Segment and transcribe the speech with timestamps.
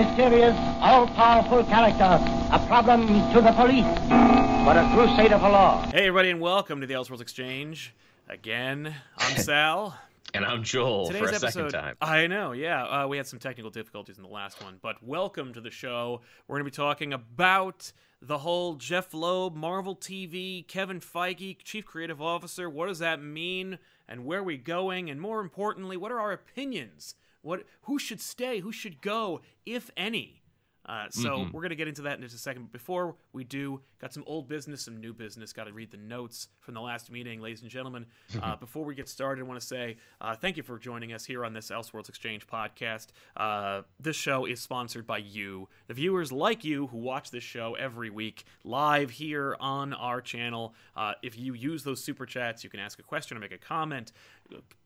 [0.00, 2.18] A mysterious, all-powerful character,
[2.50, 5.84] a problem to the police, but a crusader for law.
[5.90, 7.94] Hey, everybody, and welcome to the Elseworlds Exchange.
[8.26, 9.94] Again, I'm Sal.
[10.32, 11.96] And I'm Joel Today's for a episode, second time.
[12.00, 12.84] I know, yeah.
[12.84, 16.22] Uh, we had some technical difficulties in the last one, but welcome to the show.
[16.48, 21.84] We're going to be talking about the whole Jeff Loeb, Marvel TV, Kevin Feige, Chief
[21.84, 22.70] Creative Officer.
[22.70, 25.10] What does that mean, and where are we going?
[25.10, 27.16] And more importantly, what are our opinions?
[27.42, 28.60] What, who should stay?
[28.60, 30.42] Who should go, if any?
[30.86, 31.50] Uh, so Mm-hmm.
[31.52, 32.62] we're going to get into that in just a second.
[32.64, 35.52] But before we do, got some old business, some new business.
[35.52, 38.06] Got to read the notes from the last meeting, ladies and gentlemen.
[38.42, 41.24] Uh, before we get started, I want to say uh, thank you for joining us
[41.24, 43.08] here on this Elseworlds Exchange podcast.
[43.36, 47.74] Uh, this show is sponsored by you, the viewers like you who watch this show
[47.74, 50.74] every week live here on our channel.
[50.96, 53.58] Uh, if you use those super chats, you can ask a question or make a
[53.58, 54.12] comment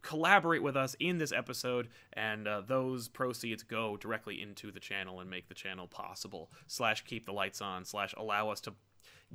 [0.03, 5.21] collaborate with us in this episode and uh, those proceeds go directly into the channel
[5.21, 8.73] and make the channel possible slash keep the lights on slash allow us to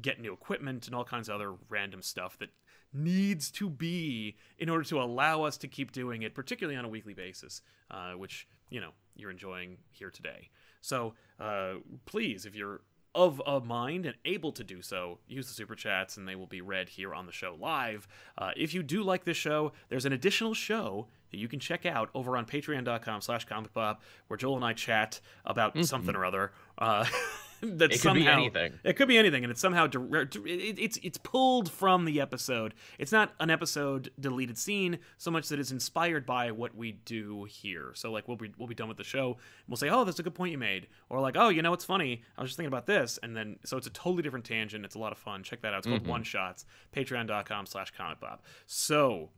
[0.02, 2.50] get new equipment and all kinds of other random stuff that
[2.94, 6.90] needs to be in order to allow us to keep doing it particularly on a
[6.90, 10.50] weekly basis uh, which you know you're enjoying here today
[10.82, 11.74] so uh,
[12.06, 12.82] please if you're
[13.16, 16.48] of a mind and able to do so, use the super chats and they will
[16.48, 18.08] be read here on the show live.
[18.38, 21.86] Uh, if you do like this show, there's an additional show that you can check
[21.86, 26.26] out over on patreon.com slash comic pop where Joel and I chat about something or
[26.26, 26.52] other.
[26.78, 27.06] Uh,
[27.78, 27.92] that Mm-hmm.
[27.92, 28.74] It could be somehow- anything.
[28.84, 32.74] It could be anything, and it's somehow it, it's it's pulled from the episode.
[32.98, 37.46] It's not an episode deleted scene so much that it's inspired by what we do
[37.46, 37.92] here.
[37.96, 40.20] So like we'll be we'll be done with the show, and we'll say, oh, that's
[40.20, 42.22] a good point you made, or like, oh, you know, it's funny.
[42.38, 44.86] I was just thinking about this, and then so it's a totally different tangent.
[44.86, 45.44] It's a lot of fun.
[45.44, 45.80] Check that out.
[45.80, 46.66] It's called One Shots.
[46.96, 48.44] Patreon.com/slash Comic Pop.
[48.66, 49.30] So,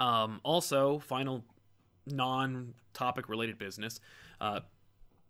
[0.00, 1.44] um, also final
[2.06, 4.00] non-topic related business.
[4.40, 4.60] Uh,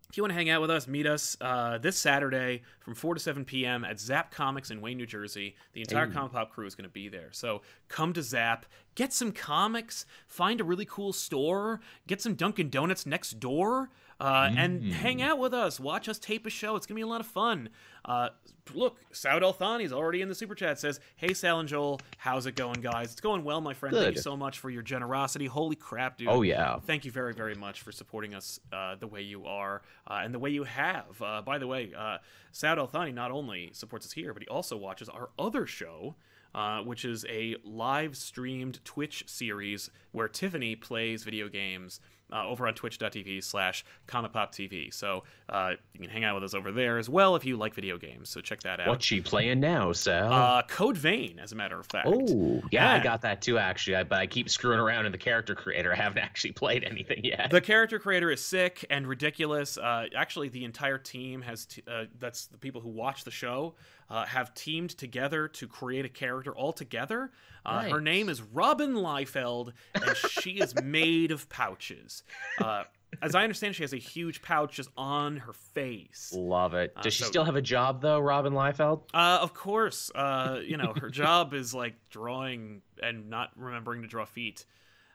[0.09, 3.15] if you want to hang out with us, meet us uh, this Saturday from 4
[3.15, 3.83] to 7 p.m.
[3.83, 5.55] at Zap Comics in Wayne, New Jersey.
[5.73, 7.29] The entire Comic Pop crew is going to be there.
[7.31, 12.69] So come to Zap, get some comics, find a really cool store, get some Dunkin'
[12.69, 13.89] Donuts next door,
[14.19, 15.79] uh, and hang out with us.
[15.79, 16.75] Watch us tape a show.
[16.75, 17.69] It's going to be a lot of fun.
[18.03, 18.29] Uh,
[18.73, 20.79] look, Saud El Thani's already in the super chat.
[20.79, 23.11] Says, "Hey Sal and Joel, how's it going, guys?
[23.11, 23.95] It's going well, my friend.
[23.95, 25.45] Thank you so much for your generosity.
[25.45, 26.29] Holy crap, dude!
[26.29, 26.79] Oh, yeah.
[26.79, 30.33] thank you very very much for supporting us uh, the way you are uh, and
[30.33, 32.17] the way you have uh, by the way uh,
[32.53, 36.15] Saud El Thani not only supports us here but he also watches our other show
[36.55, 41.99] uh, which is a live streamed twitch series where tiffany plays video games
[42.31, 46.53] uh, over on twitch.tv slash comic tv so uh, you can hang out with us
[46.53, 49.21] over there as well if you like video games so check that out What's she
[49.21, 50.31] playing now, Sal?
[50.31, 52.93] uh, code vein as a matter of fact oh, yeah, yeah.
[52.93, 53.95] I got that too, actually.
[53.95, 55.91] I, but I keep screwing around in the character creator.
[55.91, 57.49] I haven't actually played anything yet.
[57.51, 59.77] The character creator is sick and ridiculous.
[59.77, 63.75] Uh, actually, the entire team has t- uh, that's the people who watch the show
[64.09, 67.31] uh, have teamed together to create a character all together.
[67.65, 72.23] Uh, Her name is Robin Liefeld, and she is made of pouches.
[72.61, 72.83] Uh,
[73.21, 76.33] as I understand, she has a huge pouch just on her face.
[76.35, 76.93] Love it.
[77.01, 79.01] Does she so- still have a job, though, Robin Liefeld?
[79.13, 84.07] Uh, of course, uh, you know her job is like drawing and not remembering to
[84.07, 84.65] draw feet.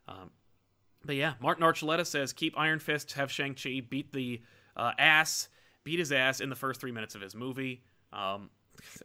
[0.09, 0.30] Um,
[1.04, 4.41] but yeah, Martin Archuleta says keep Iron Fist, have Shang Chi beat the
[4.76, 5.48] uh, ass,
[5.84, 7.82] beat his ass in the first three minutes of his movie.
[8.12, 8.50] Um,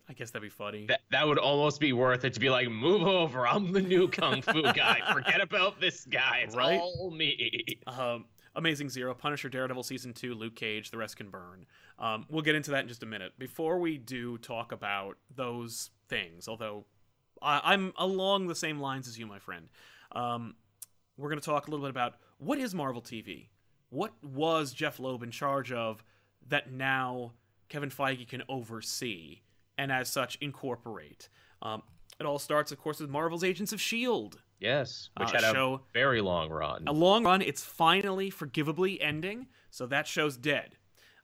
[0.09, 0.85] I guess that'd be funny.
[0.87, 3.47] That, that would almost be worth it to be like, move over.
[3.47, 5.01] I'm the new Kung Fu guy.
[5.13, 6.41] Forget about this guy.
[6.43, 6.79] It's Right?
[6.79, 7.79] all me.
[7.87, 11.65] Um, Amazing Zero, Punisher, Daredevil season two, Luke Cage, The Rest Can Burn.
[11.99, 13.33] Um, we'll get into that in just a minute.
[13.37, 16.85] Before we do talk about those things, although
[17.41, 19.69] I, I'm along the same lines as you, my friend,
[20.13, 20.55] um,
[21.17, 23.49] we're going to talk a little bit about what is Marvel TV.
[23.89, 26.03] What was Jeff Loeb in charge of
[26.49, 27.33] that now
[27.69, 29.41] Kevin Feige can oversee
[29.77, 31.29] and, as such, incorporate?
[31.61, 31.83] Um,
[32.19, 34.37] it all starts, of course, with Marvel's Agents of S.H.I.E.L.D.
[34.59, 36.87] Yes, which Uh, had a show- very long run.
[36.87, 40.77] A long run, it's finally forgivably ending, so that show's dead.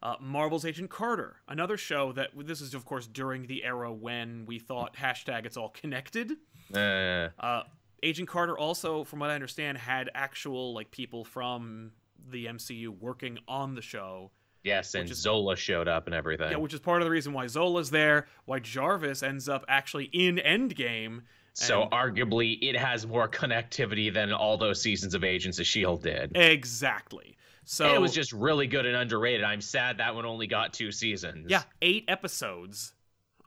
[0.04, 4.46] Uh, Marvel's Agent Carter, another show that this is of course during the era when
[4.46, 6.34] we thought hashtag it's all connected.
[6.76, 7.64] Uh, Uh,
[8.04, 11.94] Agent Carter also, from what I understand, had actual like people from
[12.30, 14.32] the MCU working on the show
[14.63, 16.51] Yes, and is- Zola showed up and everything.
[16.51, 20.06] Yeah, which is part of the reason why Zola's there, why Jarvis ends up actually
[20.06, 21.21] in Endgame.
[21.54, 26.01] so and- arguably, it has more connectivity than all those seasons of Agents of Shield
[26.04, 26.36] did.
[26.36, 27.38] Exactly.
[27.65, 29.44] So And it was just really good and underrated.
[29.44, 31.45] I'm sad that one only got two seasons.
[31.50, 32.94] yeah, eight episodes,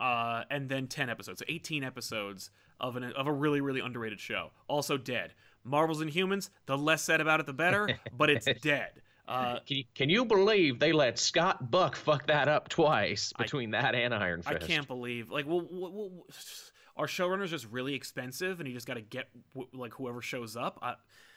[0.01, 4.21] uh, and then ten episodes, so eighteen episodes of an of a really really underrated
[4.21, 4.53] show.
[4.69, 5.35] Also dead.
[5.65, 6.49] Marvels Inhumans.
[6.67, 7.89] The less said about it, the better.
[8.17, 9.03] but it's dead.
[9.29, 13.43] Uh, Can you, can you believe they let Scott Buck fuck that up twice I-
[13.43, 14.63] between that and Iron Fist?
[14.63, 16.27] I can't believe like well, well, well
[16.97, 19.29] our showrunner's just really expensive, and you just got to get
[19.75, 20.79] like whoever shows up.
[20.81, 20.95] I,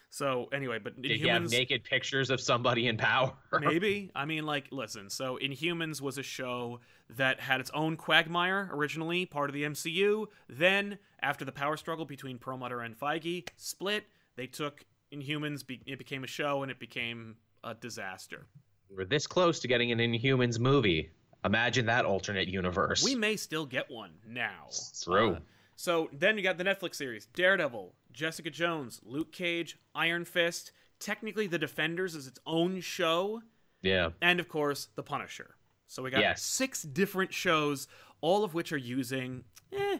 [0.10, 3.34] so anyway, but Did you have naked pictures of somebody in power?
[3.60, 4.12] Maybe.
[4.16, 5.10] I mean, like, listen.
[5.10, 6.80] So, Inhumans was a show
[7.12, 10.26] that had its own quagmire originally, part of the MCU.
[10.48, 14.84] Then, after the power struggle between Perlmutter and Feige split, they took
[15.14, 15.66] Inhumans.
[15.66, 18.48] Be- it became a show, and it became a disaster.
[18.90, 21.12] We're this close to getting an Inhumans movie.
[21.46, 23.04] Imagine that alternate universe.
[23.04, 24.68] We may still get one now.
[25.04, 25.36] True.
[25.36, 25.40] Uh,
[25.76, 30.72] so then you got the Netflix series Daredevil, Jessica Jones, Luke Cage, Iron Fist.
[31.00, 33.42] Technically, The Defenders is its own show.
[33.82, 34.10] yeah.
[34.22, 35.56] and of course the punisher
[35.88, 36.42] so we got Yes.
[36.44, 37.88] six different shows
[38.20, 40.00] all of which are using eh,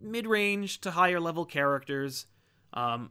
[0.00, 2.26] mid-range to higher level characters
[2.72, 3.10] um,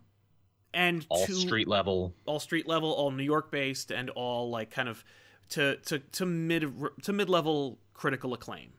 [0.74, 2.14] and All two, street level.
[2.26, 5.04] all street level all new york based and all like kind of
[5.50, 6.66] to to to mid
[7.04, 8.72] to mid-level critical acclaim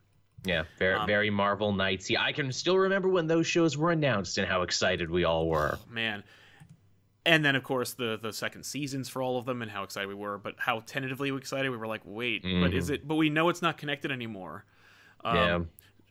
[0.44, 2.10] Yeah, very Um, very Marvel Knights.
[2.10, 5.48] Yeah, I can still remember when those shows were announced and how excited we all
[5.48, 5.78] were.
[5.88, 6.22] man
[7.26, 10.06] and then of course the the second seasons for all of them and how excited
[10.08, 13.30] we were but how tentatively excited we were like wait but is it but we
[13.30, 14.64] know it's not connected anymore
[15.24, 15.58] um, yeah.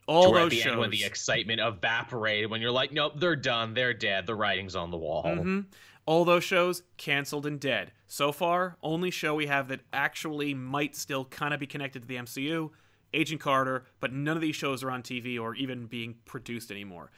[0.07, 3.73] All those the shows end when the excitement evaporated, when you're like, nope, they're done,
[3.73, 5.23] they're dead, the writing's on the wall.
[5.23, 5.65] Mhm.
[6.05, 7.93] All those shows canceled and dead.
[8.07, 12.07] So far, only show we have that actually might still kind of be connected to
[12.07, 12.71] the MCU,
[13.13, 17.11] Agent Carter, but none of these shows are on TV or even being produced anymore.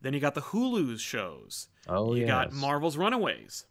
[0.00, 1.68] Then you got the Hulu's shows.
[1.88, 2.52] Oh you got.
[2.52, 3.66] Marvel's Runaways.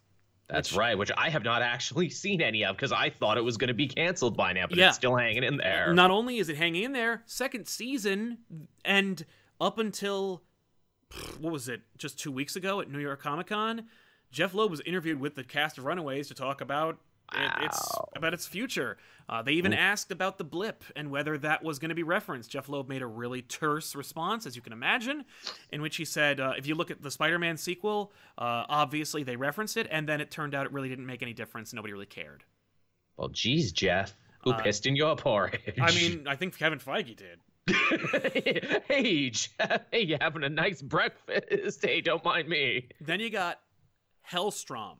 [0.52, 3.56] That's right, which I have not actually seen any of because I thought it was
[3.56, 4.88] going to be canceled by now, but Yeah.
[4.88, 5.92] it's still hanging in there.
[5.94, 8.38] Not only is it hanging in there, second season,
[8.84, 9.24] and
[9.60, 10.42] up until
[11.40, 13.84] what was it, just two weeks ago at New York Comic Con,
[14.30, 16.98] Jeff Loeb was interviewed with the cast of Runaways to talk about
[17.34, 18.96] it, its about its future.
[19.28, 22.50] Uh, they even asked about the blip and whether that was going to be referenced.
[22.50, 25.24] Jeff Loeb made a really terse response, as you can imagine,
[25.70, 29.36] in which he said, uh, "If you look at the Spider-Man sequel, uh, obviously they
[29.36, 31.72] referenced it, and then it turned out it really didn't make any difference.
[31.72, 32.44] Nobody really cared."
[33.16, 35.60] Well, geez, Jeff, who Uh, pissed in your porridge?
[35.80, 37.38] I mean, I think Kevin Feige did.
[38.88, 41.80] hey, Jeff, hey, you having a nice breakfast?
[41.84, 42.88] Hey, don't mind me.
[43.00, 43.60] Then you got
[44.28, 44.96] Hellstrom,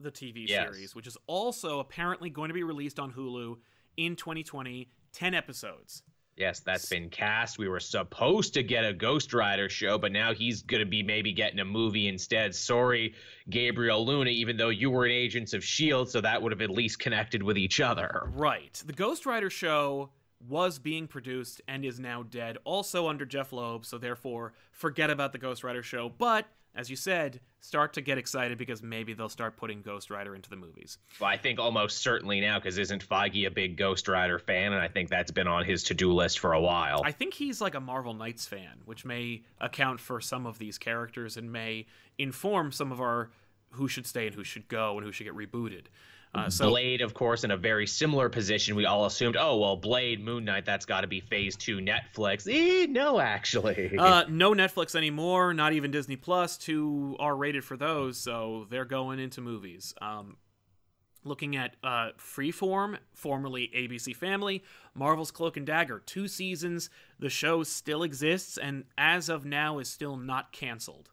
[0.00, 0.72] the TV Yes.
[0.72, 3.56] series, which is also apparently going to be released on Hulu
[3.96, 6.02] in 2020, 10 episodes.
[6.36, 7.58] Yes, that's been cast.
[7.58, 11.02] We were supposed to get a Ghost Rider show, but now he's going to be
[11.02, 12.54] maybe getting a movie instead.
[12.54, 13.14] Sorry,
[13.48, 16.68] Gabriel Luna, even though you were in Agents of S.H.I.E.L.D., so that would have at
[16.68, 18.28] least connected with each other.
[18.34, 18.82] Right.
[18.84, 20.10] The Ghost Rider show
[20.46, 25.32] was being produced and is now dead, also under Jeff Loeb, so therefore forget about
[25.32, 26.10] the Ghost Rider show.
[26.10, 26.46] But,
[26.76, 30.50] as you said, start to get excited because maybe they'll start putting Ghost Rider into
[30.50, 30.98] the movies.
[31.20, 34.72] Well, I think almost certainly now, because isn't Feige a big Ghost Rider fan?
[34.72, 37.02] And I think that's been on his to do list for a while.
[37.04, 40.78] I think he's like a Marvel Knights fan, which may account for some of these
[40.78, 41.86] characters and may
[42.18, 43.30] inform some of our
[43.70, 45.86] who should stay and who should go and who should get rebooted.
[46.36, 48.76] Uh, so Blade, of course, in a very similar position.
[48.76, 52.46] We all assumed, oh, well, Blade, Moon Knight, that's got to be phase two Netflix.
[52.46, 53.96] Eh, no, actually.
[53.98, 56.56] uh, no Netflix anymore, not even Disney Plus.
[56.56, 59.94] Too R rated for those, so they're going into movies.
[60.00, 60.36] Um,
[61.24, 64.62] looking at uh, Freeform, formerly ABC Family,
[64.94, 66.88] Marvel's Cloak and Dagger, two seasons.
[67.18, 71.10] The show still exists, and as of now, is still not canceled.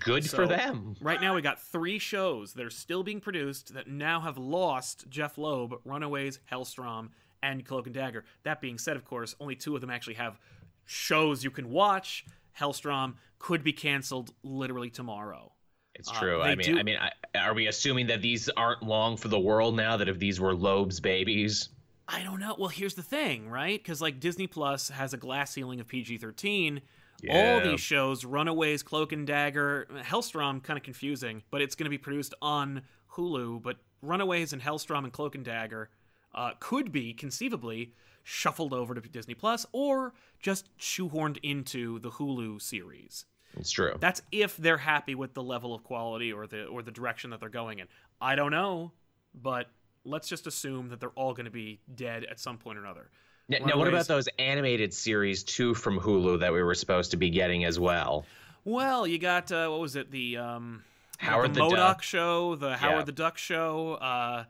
[0.00, 0.96] Good so, for them.
[1.00, 5.08] right now, we got three shows that are still being produced that now have lost
[5.08, 7.08] Jeff Loeb, Runaways, Hellstrom,
[7.42, 8.24] and Cloak and Dagger.
[8.44, 10.38] That being said, of course, only two of them actually have
[10.84, 12.24] shows you can watch.
[12.58, 15.52] Hellstrom could be canceled literally tomorrow.
[15.94, 16.40] It's uh, true.
[16.40, 16.78] Uh, I, mean, do...
[16.78, 19.96] I mean, I mean, are we assuming that these aren't long for the world now?
[19.96, 21.70] That if these were Loeb's babies,
[22.08, 22.54] I don't know.
[22.58, 23.82] Well, here's the thing, right?
[23.82, 26.80] Because like Disney Plus has a glass ceiling of PG-13
[27.22, 27.54] yeah.
[27.54, 31.90] All these shows, Runaways, Cloak and Dagger, Hellstrom, kind of confusing, but it's going to
[31.90, 33.62] be produced on Hulu.
[33.62, 35.88] But Runaways and Hellstrom and Cloak and Dagger
[36.34, 42.60] uh, could be conceivably shuffled over to Disney Plus or just shoehorned into the Hulu
[42.60, 43.24] series.
[43.56, 43.96] It's true.
[44.00, 47.40] That's if they're happy with the level of quality or the or the direction that
[47.40, 47.86] they're going in.
[48.20, 48.92] I don't know,
[49.34, 49.68] but
[50.04, 53.10] let's just assume that they're all going to be dead at some point or another.
[53.48, 57.16] Now, now what about those animated series too from Hulu that we were supposed to
[57.16, 58.24] be getting as well?
[58.64, 60.10] Well, you got uh, what was it?
[60.10, 60.82] The um,
[61.18, 62.02] Howard the, the MODOK Duck.
[62.02, 63.04] show, the Howard Yeah.
[63.04, 63.94] the Duck show.
[63.94, 64.44] Uh,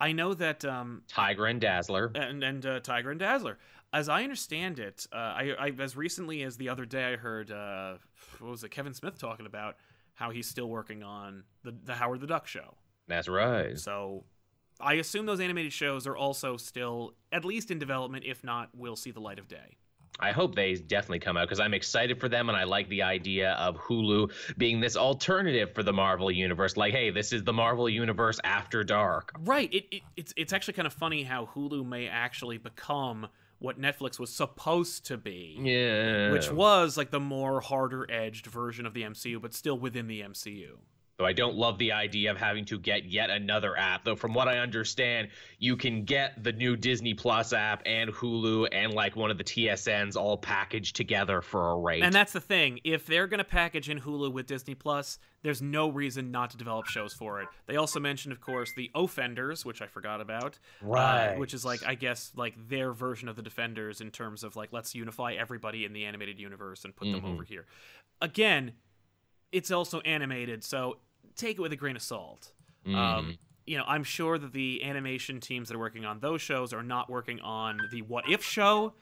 [0.00, 2.10] I know that um, Tigra and Dazzler.
[2.14, 3.58] and and uh, Tigra and Dazzler.
[3.92, 7.50] As I understand it, uh, I, I as recently as the other day, I heard
[7.50, 7.94] uh,
[8.38, 8.70] what was it?
[8.70, 9.76] Kevin Smith talking about
[10.14, 12.74] how he's still working on the the Howard the Duck show.
[13.06, 13.78] That's right.
[13.78, 14.24] So
[14.80, 18.96] I assume those animated shows are also still at least in development, if not, will
[18.96, 19.76] see the light of day.
[20.20, 23.02] I hope they definitely come out because I'm excited for them and I like the
[23.02, 26.76] idea of Hulu being this alternative for the Marvel universe.
[26.76, 29.32] Like, hey, this is the Marvel universe after dark.
[29.38, 29.72] Right.
[29.72, 33.28] It, it it's it's actually kind of funny how Hulu may actually become
[33.60, 35.56] what Netflix was supposed to be.
[35.60, 36.32] Yeah.
[36.32, 40.22] Which was like the more harder edged version of the MCU, but still within the
[40.22, 40.78] MCU.
[41.18, 44.04] Though I don't love the idea of having to get yet another app.
[44.04, 48.68] Though from what I understand, you can get the new Disney Plus app and Hulu
[48.70, 52.04] and like one of the TSNs all packaged together for a rate.
[52.04, 52.78] And that's the thing.
[52.84, 56.56] If they're going to package in Hulu with Disney Plus, there's no reason not to
[56.56, 57.48] develop shows for it.
[57.66, 60.60] They also mentioned, of course, the Offenders, which I forgot about.
[60.80, 61.34] uh, Right.
[61.36, 64.72] which is like, I guess, like their version of the Defenders in terms of like,
[64.72, 67.66] let's unify everybody in the animated universe and put them over here.
[68.20, 68.74] Again,
[69.50, 70.98] it's also animated, so
[71.38, 72.52] take it with a grain of salt.
[72.86, 76.72] Um, you know, I'm sure that the animation teams that are working on those shows
[76.72, 78.94] are not working on the What If show.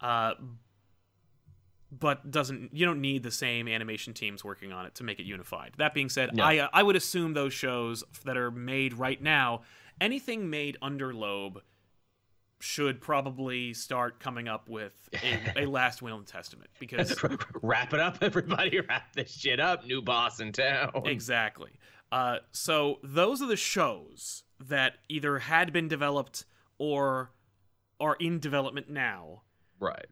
[0.00, 0.34] Uh,
[1.90, 5.24] but doesn't you don't need the same animation teams working on it to make it
[5.24, 5.72] unified.
[5.78, 6.44] That being said, No.
[6.44, 9.62] I uh, I would assume those shows that are made right now,
[10.00, 11.62] anything made under Loeb
[12.60, 17.14] should probably start coming up with a, a last will and testament because
[17.62, 18.80] Wrap it up, everybody.
[18.88, 19.84] Wrap this shit up.
[19.86, 20.90] New boss in town.
[21.04, 21.72] Exactly.
[22.10, 26.44] Uh, so those are the shows that either had been developed
[26.78, 27.30] or
[28.00, 29.42] are in development now
[29.80, 30.06] Right.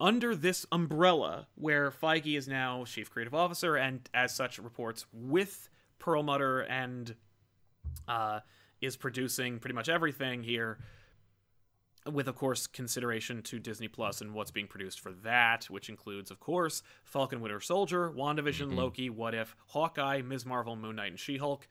[0.00, 5.68] under this umbrella where Feige is now chief creative officer and as such reports with
[5.98, 7.14] Perlmutter and
[8.08, 8.40] uh,
[8.80, 10.78] is producing pretty much everything here
[12.10, 16.30] with of course consideration to Disney Plus and what's being produced for that which includes
[16.30, 18.78] of course Falcon Winter Soldier, WandaVision, mm-hmm.
[18.78, 20.46] Loki, What If, Hawkeye, Ms.
[20.46, 21.68] Marvel, Moon Knight and She-Hulk.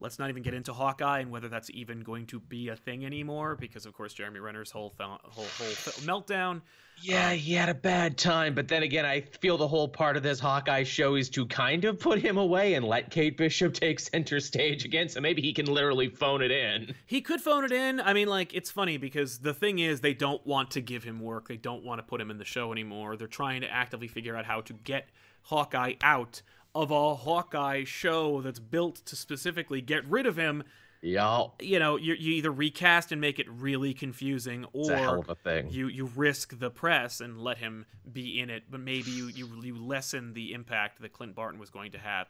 [0.00, 3.04] Let's not even get into Hawkeye and whether that's even going to be a thing
[3.04, 6.60] anymore because of course Jeremy Renner's whole th- whole whole th- meltdown
[7.02, 10.16] Yeah, um, he had a bad time, but then again, I feel the whole part
[10.16, 13.74] of this Hawkeye show is to kind of put him away and let Kate Bishop
[13.74, 16.94] take center stage again, so maybe he can literally phone it in.
[17.06, 18.00] He could phone it in.
[18.00, 21.20] I mean, like, it's funny because the thing is, they don't want to give him
[21.20, 21.48] work.
[21.48, 23.16] They don't want to put him in the show anymore.
[23.16, 25.08] They're trying to actively figure out how to get
[25.42, 26.42] Hawkeye out
[26.74, 30.64] of a Hawkeye show that's built to specifically get rid of him.
[31.00, 35.14] Y'all, You know, you, you either recast and make it really confusing, it's a hell
[35.14, 35.70] or of a thing.
[35.70, 39.48] you you risk the press and let him be in it, but maybe you you,
[39.62, 42.26] you lessen the impact that Clint Barton was going to have.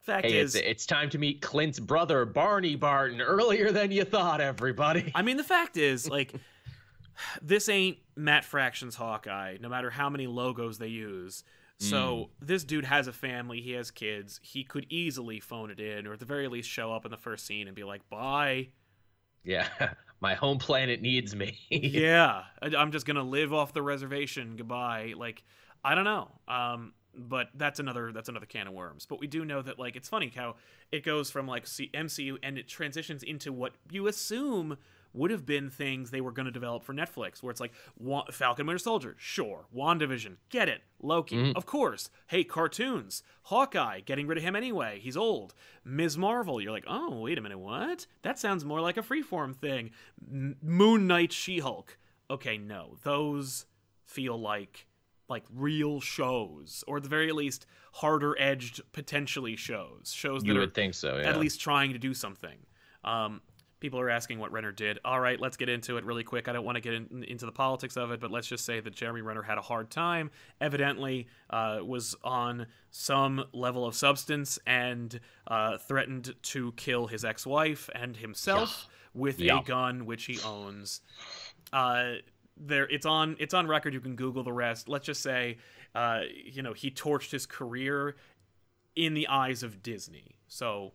[0.00, 4.04] Fact Hey, is, it's, it's time to meet Clint's brother, Barney Barton, earlier than you
[4.04, 5.12] thought, everybody.
[5.14, 6.32] I mean, the fact is, like,
[7.42, 11.44] this ain't Matt Fraction's Hawkeye, no matter how many logos they use.
[11.80, 14.40] So this dude has a family, he has kids.
[14.42, 17.16] He could easily phone it in, or at the very least show up in the
[17.16, 18.68] first scene and be like, "Bye."
[19.44, 19.68] Yeah,
[20.20, 21.58] my home planet needs me.
[21.70, 24.56] yeah, I'm just gonna live off the reservation.
[24.56, 25.14] Goodbye.
[25.16, 25.44] Like,
[25.84, 26.30] I don't know.
[26.48, 29.06] Um, but that's another that's another can of worms.
[29.06, 30.56] But we do know that like it's funny how
[30.92, 34.78] it goes from like C- MCU and it transitions into what you assume
[35.12, 37.72] would have been things they were going to develop for Netflix, where it's like
[38.30, 44.38] Falcon Winter Soldier, sure, WandaVision, get it, Loki, of course, hey cartoons, Hawkeye, getting rid
[44.38, 46.18] of him anyway, he's old, Ms.
[46.18, 48.06] Marvel, you're like, oh wait a minute, what?
[48.22, 49.90] That sounds more like a freeform thing,
[50.30, 51.98] M- Moon Knight, She-Hulk,
[52.30, 53.66] okay, no, those
[54.04, 54.86] feel like
[55.28, 60.10] like real shows, or at the very least, harder edged potentially shows.
[60.14, 61.28] Shows you that would are think so, yeah.
[61.28, 62.58] at least trying to do something.
[63.04, 63.42] Um,
[63.80, 64.98] people are asking what Renner did.
[65.04, 66.48] All right, let's get into it really quick.
[66.48, 68.80] I don't want to get in, into the politics of it, but let's just say
[68.80, 70.30] that Jeremy Renner had a hard time.
[70.60, 77.88] Evidently, uh, was on some level of substance and uh, threatened to kill his ex-wife
[77.94, 79.60] and himself with Yeah.
[79.60, 81.00] a gun which he owns.
[81.72, 82.14] Uh,
[82.56, 83.94] there, it's on it's on record.
[83.94, 84.88] You can Google the rest.
[84.88, 85.58] Let's just say,
[85.94, 88.16] uh, you know, he torched his career
[88.96, 90.36] in the eyes of Disney.
[90.48, 90.92] So,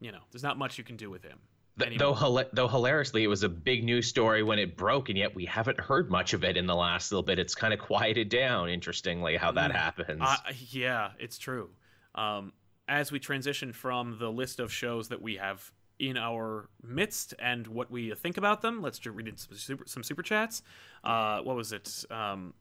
[0.00, 1.38] you know, there's not much you can do with him.
[1.78, 5.18] Th- though, hila- though hilariously, it was a big news story when it broke, and
[5.18, 7.38] yet we haven't heard much of it in the last little bit.
[7.38, 8.70] It's kind of quieted down.
[8.70, 10.22] Interestingly, how that happens.
[10.22, 10.36] Uh,
[10.70, 11.68] yeah, it's true.
[12.14, 12.52] Um,
[12.88, 17.66] as we transition from the list of shows that we have in our midst and
[17.66, 18.82] what we think about them.
[18.82, 20.62] Let's just read some super, some super chats.
[21.02, 22.04] Uh, what was it?
[22.10, 22.54] Um,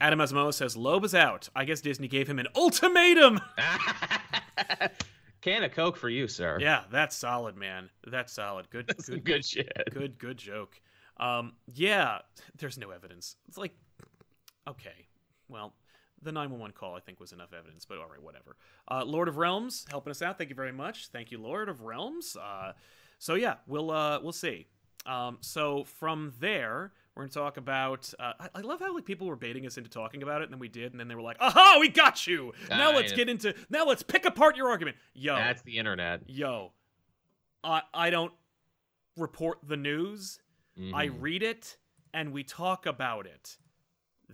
[0.00, 1.48] Adam Asmo says Loeb is out.
[1.56, 3.40] I guess Disney gave him an ultimatum.
[5.40, 6.58] Can of Coke for you, sir.
[6.60, 7.88] yeah, that's solid, man.
[8.06, 8.68] That's solid.
[8.70, 9.72] Good, That's good, good shit.
[9.90, 10.80] good, good joke.
[11.18, 12.18] Um, yeah,
[12.58, 13.36] there's no evidence.
[13.48, 13.72] It's like,
[14.68, 15.06] okay,
[15.48, 15.74] well,
[16.22, 18.56] the 911 call I think was enough evidence, but all right, whatever.
[18.90, 20.38] Uh, Lord of Realms helping us out.
[20.38, 21.08] Thank you very much.
[21.08, 22.36] Thank you, Lord of Realms.
[22.36, 22.72] Uh,
[23.18, 24.66] so yeah, we'll uh, we'll see.
[25.06, 28.12] Um, so from there, we're gonna talk about.
[28.18, 30.52] Uh, I, I love how like people were baiting us into talking about it, and
[30.52, 33.28] then we did, and then they were like, "Aha, we got you!" Now let's get
[33.28, 33.54] into.
[33.68, 34.96] Now let's pick apart your argument.
[35.14, 36.22] Yo, That's the internet.
[36.28, 36.72] yo,
[37.64, 38.32] I I don't
[39.16, 40.38] report the news.
[40.94, 41.16] I Mhm.
[41.20, 41.76] read it
[42.14, 43.58] and we talk about it.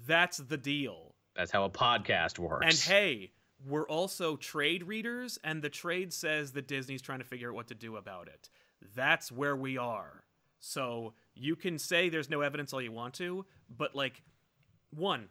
[0.06, 1.14] That's the deal.
[1.34, 2.66] That's how a podcast works.
[2.66, 3.32] And hey,
[3.66, 7.68] we're also trade readers, and the trade says that Disney's trying to figure out what
[7.68, 8.50] to do about it.
[8.94, 10.24] That's where we are.
[10.60, 13.44] So you can say there's no evidence all you want to,
[13.76, 14.22] but like,
[14.90, 15.28] one,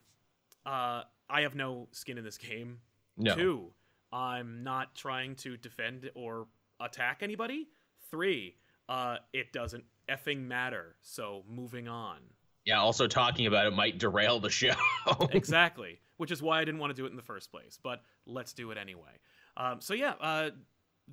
[0.65, 2.79] uh, I have no skin in this game.
[3.17, 3.36] no.
[3.36, 3.74] Two,
[4.12, 6.48] I'm not trying to defend or
[6.79, 7.67] attack anybody.
[8.12, 8.55] Three,
[8.88, 10.95] uh, it doesn't effing matter.
[11.01, 12.17] So moving on.
[12.65, 14.75] Yeah, also talking about it might derail the show.
[15.31, 16.00] exactly.
[16.17, 17.79] Which is why I didn't want to do it in the first place.
[17.81, 19.19] But let's do it anyway.
[19.57, 20.51] Um, so yeah, uh,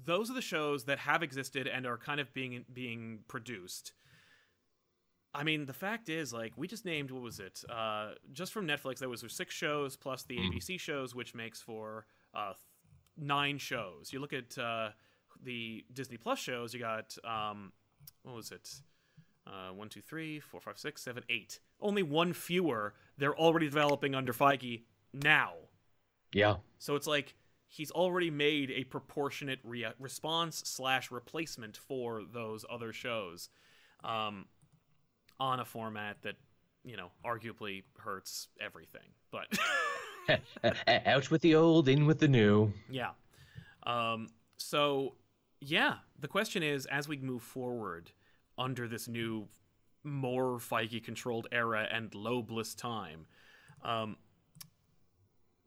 [0.05, 3.93] those are the shows that have existed and are kind of being being produced.
[5.33, 7.63] I mean, the fact is, like, we just named what was it?
[7.71, 10.51] Uh, just from Netflix, there was six shows plus the Mm.
[10.53, 12.55] ABC shows, which makes for uh,
[13.17, 14.13] nine shows.
[14.13, 14.91] You look at uh,
[15.43, 17.73] the Disney Plus shows, you got um,
[18.23, 18.69] what was it?
[19.47, 21.61] Uh, one, two, three, four, five, six, seven, eight.
[21.81, 22.95] Only one fewer.
[23.17, 24.83] They're already developing under Feige
[25.13, 25.55] now.
[26.33, 26.57] yeah.
[26.79, 27.35] So it's like
[27.69, 33.49] he's already made a proportionate re- response slash replacement for those other shows,
[34.05, 34.47] um,
[35.41, 36.37] on a format that
[36.85, 39.09] you know arguably hurts everything.
[39.33, 39.59] But
[41.07, 42.73] Out with the old, in with the new.
[42.89, 43.11] yeah,
[43.85, 45.15] um, so
[45.61, 48.13] yeah, the question is as we move forward
[48.59, 49.49] under this new,
[50.05, 53.27] more Feige controlled era and lobeless time.
[53.83, 54.17] Um,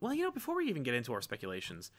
[0.00, 1.90] well, you know, before we even get into our speculations,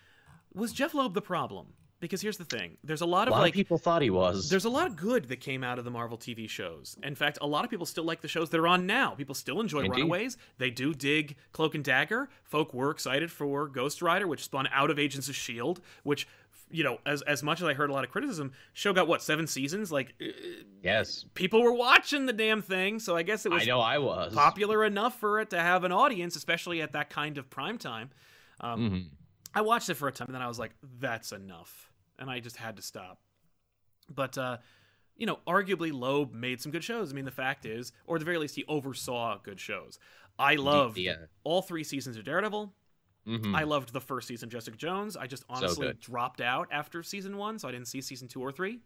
[0.54, 1.74] was Jeff Loeb the problem?
[2.02, 4.10] Because here's the thing: there's a lot A of lot like of people thought he
[4.10, 4.50] was.
[4.50, 6.98] there's a lot of good that came out of the Marvel TV shows.
[7.02, 9.12] In fact, a lot of people still like the shows that are on now.
[9.12, 10.02] People still enjoy Indeed.
[10.02, 10.38] Runaways.
[10.58, 12.30] They do dig Cloak and Dagger.
[12.44, 15.80] Folk were excited for Ghost Rider, which spun out of Agents of Shield.
[16.04, 16.28] Which,
[16.70, 19.22] you know, as as much as I heard a lot of criticism, show got what
[19.24, 19.90] seven seasons.
[19.92, 20.26] Like uh,
[20.84, 21.24] yes.
[21.34, 24.34] people were watching the damn thing, so I guess it was I know I was.
[24.36, 28.10] popular enough for it to have an audience, especially at that kind of prime time.
[28.60, 29.06] Um, Mhm.
[29.56, 32.40] I watched it for a time, and then I was like, "That's enough," and I
[32.40, 33.20] just had to stop.
[34.14, 34.58] But uh,
[35.16, 37.12] you know, arguably Loeb made some good shows.
[37.12, 39.98] I mean, the fact is, or at the very least, he oversaw good shows.
[40.38, 41.16] I loved yeah.
[41.44, 42.74] all three seasons of Daredevil.
[43.26, 43.56] Mhm.
[43.56, 45.18] I loved the first season of Jessica Jones.
[45.18, 46.00] I just honestly good.
[46.00, 48.82] dropped out after season one, so I didn't see season two or three.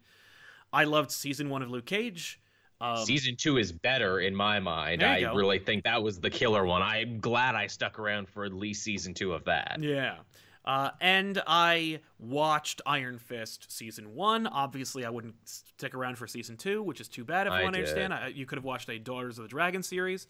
[0.72, 2.40] I loved season one of Luke Cage.
[2.82, 5.04] Um, Season two is better in my mind.
[5.04, 5.34] I go.
[5.34, 6.82] really think that was the killer one.
[6.82, 9.80] I'm glad I stuck around for at least season two of that.
[9.82, 10.20] Yeah.
[10.66, 14.46] Uh, and I watched Iron Fist season one.
[14.46, 17.48] Obviously, I wouldn't stick around for season two, which is too bad.
[17.48, 19.50] If I I want to understand, I, you could have watched a Daughters of the
[19.50, 20.28] Dragon series.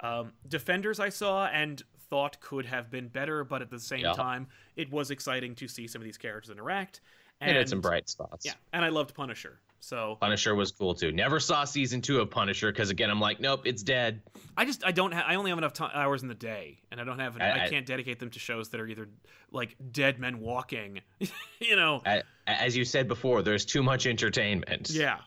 [0.00, 4.12] Um, Defenders, I saw and thought could have been better, but at the same Yeah.
[4.12, 7.00] time, it was exciting to see some of these characters interact.
[7.40, 8.46] And, And it had some bright spots.
[8.46, 9.60] Yeah, and I loved Punisher.
[9.84, 11.10] So Punisher was cool too.
[11.10, 14.22] Never saw season two of Punisher because again, I'm like, nope, it's dead.
[14.56, 17.04] I just I don't have I only have enough hours in the day, and I
[17.04, 19.08] don't have I, I- I- can't dedicate them to shows that are either
[19.50, 21.00] like dead men walking,
[21.60, 24.88] you know, A- As you said before, there's too much entertainment.
[24.90, 25.18] Yeah.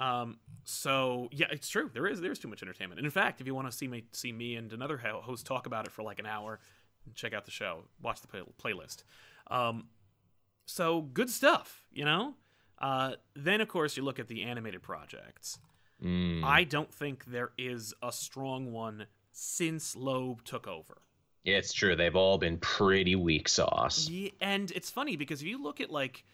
[0.00, 0.38] Um.
[0.64, 1.88] So yeah, it's true.
[1.94, 2.98] There is there's too much entertainment.
[2.98, 5.66] And in fact, if you want to see me see me and another host talk
[5.66, 6.58] about it for like an hour,
[7.14, 7.84] check out the show.
[8.02, 9.04] Watch the play- playlist.
[9.48, 9.84] Um.
[10.66, 12.34] So good stuff, you know.
[12.82, 13.12] Uh.
[13.34, 15.58] Then of course you look at the animated projects.
[16.04, 16.42] Mm.
[16.44, 20.98] I don't think there is a strong one since Loeb took over.
[21.44, 21.96] Yeah, it's true.
[21.96, 24.08] They've all been pretty weak sauce.
[24.08, 26.24] Yeah, and it's funny because if you look at like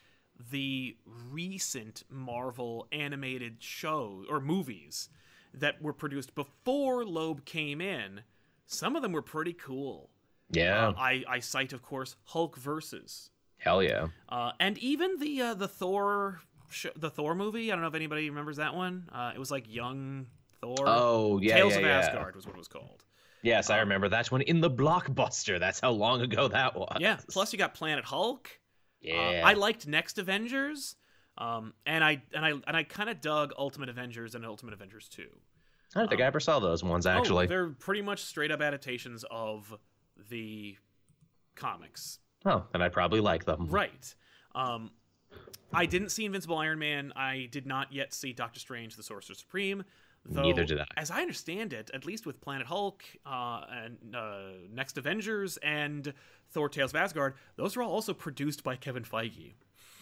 [0.51, 0.97] the
[1.31, 5.09] recent Marvel animated shows or movies
[5.55, 8.23] that were produced before Loeb came in,
[8.67, 10.11] some of them were pretty cool.
[10.51, 10.89] Yeah.
[10.89, 14.09] Uh, I I cite, of course, Hulk versus, Hell yeah.
[14.29, 16.41] uh, and even the uh, the Thor
[16.71, 17.71] sh- the Thor movie.
[17.71, 19.09] I don't know if anybody remembers that one.
[19.13, 20.27] Uh, it was like young
[20.61, 20.77] Thor.
[20.87, 21.57] Oh yeah.
[21.57, 21.99] Tales yeah, of yeah.
[21.99, 23.05] Asgard was what it was called.
[23.43, 25.61] Yes, I remember that one in the blockbuster.
[25.61, 26.97] That's how long ago that was.
[26.99, 27.19] Yeah.
[27.31, 28.49] Plus, you got Planet Hulk.
[29.05, 29.43] Uh, Yeah.
[29.45, 30.97] I liked Next Avengers.
[31.37, 35.09] Um, and I and I and I kind of dug Ultimate Avengers and Ultimate Avengers
[35.09, 35.29] Two.
[35.95, 37.45] I don't think I ever saw those ones actually.
[37.45, 39.73] Oh, they're pretty much straight up adaptations of
[40.31, 40.77] the
[41.55, 42.19] comics.
[42.45, 43.67] Oh, then I probably like them.
[43.69, 44.15] Right.
[44.55, 44.91] Um,
[45.73, 47.13] I didn't see Invincible Iron Man.
[47.17, 49.85] I did not yet see Doctor Strange, the Sorcerer Supreme.
[50.25, 50.87] Though, Neither did I.
[50.97, 54.41] As I understand it, at least with Planet Hulk uh, and uh,
[54.73, 56.13] Next Avengers and
[56.51, 59.53] Thor: Tales of Asgard, those are all also produced by Kevin Feige.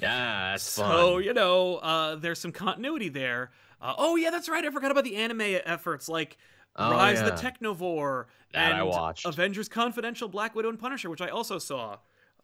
[0.01, 0.83] Yeah, that's So
[1.15, 1.23] fun.
[1.25, 3.51] you know, uh, there's some continuity there.
[3.81, 4.65] Uh, oh yeah, that's right.
[4.65, 6.37] I forgot about the anime efforts like
[6.79, 7.35] Oh, Rise of yeah.
[7.35, 9.19] the Technovore That and.
[9.25, 11.97] Avengers Confidential, Black Widow and Punisher, which I also saw.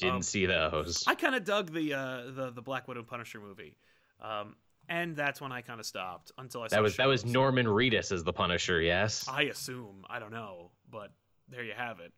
[0.03, 1.05] Didn't um, see those.
[1.07, 3.77] I kind of dug the uh, the the Black Widow Punisher movie,
[4.21, 4.57] um,
[4.88, 7.25] and that's when I kind of stopped until I saw that was that was.
[7.25, 8.81] Norman Reedus as the Punisher.
[8.81, 9.27] Yes.
[9.29, 11.12] I assume I don't know, but
[11.49, 12.12] there you have it.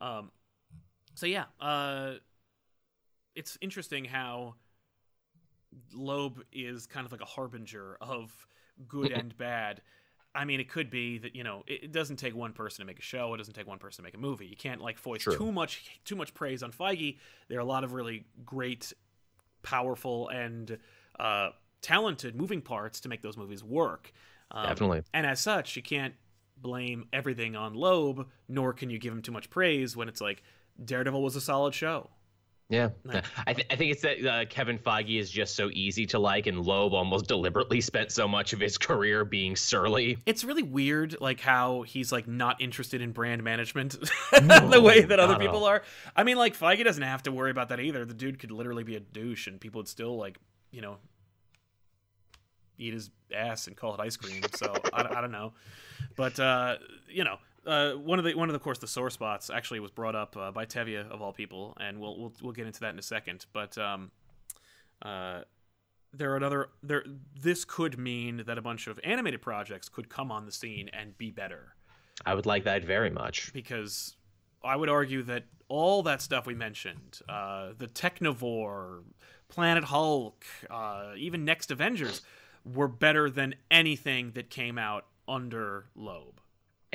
[0.00, 0.30] Um,
[1.14, 2.14] so yeah, uh,
[3.34, 4.54] it's interesting how
[5.94, 8.32] Loeb is kind of like a harbinger of
[8.88, 9.80] good and bad.
[10.36, 12.98] I mean, it could be that you know it, doesn't take one person to make
[12.98, 13.34] a show.
[13.34, 14.46] It doesn't take one person to make a movie.
[14.46, 15.36] You can't like voice True.
[15.36, 17.18] too much too much praise on Feige.
[17.48, 18.92] There are a lot of really great,
[19.62, 20.78] powerful, and
[21.18, 24.12] uh, talented moving parts to make those movies work.
[24.50, 25.02] Um, Definitely.
[25.12, 26.14] And as such, you can't
[26.56, 30.42] blame everything on Loeb, nor can you give him too much praise when it's like
[30.82, 32.10] Daredevil was a solid show.
[32.68, 32.88] Yeah.
[33.46, 36.46] I, th- I think it's that uh, Kevin Feige is just so easy to like,
[36.46, 40.18] and Loeb almost deliberately spent so much of his career being surly.
[40.26, 43.92] It's really weird, like how he's like not interested in brand management
[44.32, 45.66] the way that other people all.
[45.66, 45.82] are.
[46.16, 48.04] I mean, like Feige doesn't have to worry about that either.
[48.04, 50.36] The dude could literally be a douche, and people would still like,
[50.72, 50.96] you know,
[52.78, 54.42] eat his ass and call it ice cream.
[54.54, 55.52] So I, I don't know,
[56.16, 56.76] but uh,
[57.08, 59.80] you know, uh, one of the one of the of course the sore spots actually
[59.80, 62.80] was brought up uh, by Tevia of all people, and we'll we'll we'll get into
[62.80, 63.46] that in a second.
[63.52, 64.10] But um,
[65.02, 65.42] uh,
[66.12, 67.04] there are another there.
[67.40, 71.16] This could mean that a bunch of animated projects could come on the scene and
[71.18, 71.76] be better
[72.24, 73.52] I would like that very much.
[73.52, 74.16] because
[74.64, 79.02] I would argue that all that stuff we mentioned, uh, the Technovore,
[79.48, 82.22] Planet Hulk, uh, even Next Avengers,
[82.64, 86.40] were better than anything that came out under Loeb.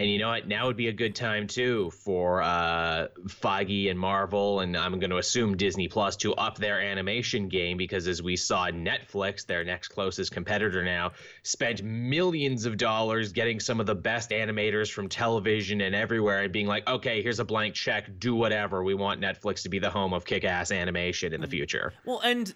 [0.01, 0.47] And you know what?
[0.47, 5.11] Now would be a good time too for uh, Feige and Marvel, and I'm going
[5.11, 9.63] to assume Disney Plus to up their animation game because, as we saw, Netflix, their
[9.63, 11.11] next closest competitor now,
[11.43, 16.51] spent millions of dollars getting some of the best animators from television and everywhere, and
[16.51, 18.09] being like, "Okay, here's a blank check.
[18.17, 18.83] Do whatever.
[18.83, 22.51] We want Netflix to be the home of kick-ass animation in the future." Well, and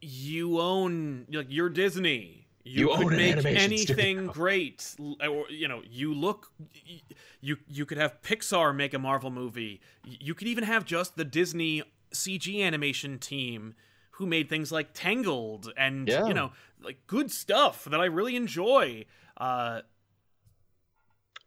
[0.00, 2.41] you own like you're Disney.
[2.64, 4.32] You, You could an make anything studio.
[4.32, 6.52] great, or you know, you look.
[7.40, 9.80] You you could have Pixar make a Marvel movie.
[10.04, 11.82] You could even have just the Disney
[12.14, 13.74] CG animation team
[14.12, 16.26] who made things like Tangled and Yeah.
[16.26, 19.06] you know like good stuff that I really enjoy.
[19.36, 19.80] Uh,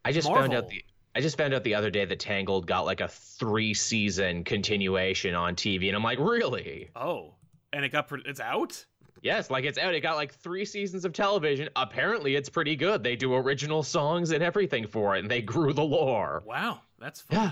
[0.03, 0.83] I just found out the
[1.15, 5.33] I just found out the other day that Tangled got like a three season continuation
[5.33, 6.89] on TV, and I'm like, really?
[6.95, 7.35] oh,
[7.71, 8.85] and it got it's out.
[9.25, 9.95] Yes, like it's out.
[9.95, 11.67] It got like three seasons of television.
[11.75, 13.01] Apparently, it's pretty good.
[13.01, 16.43] They do original songs and everything for it, and they grew the lore.
[16.45, 17.39] Wow, that's fun.
[17.39, 17.51] Yeah,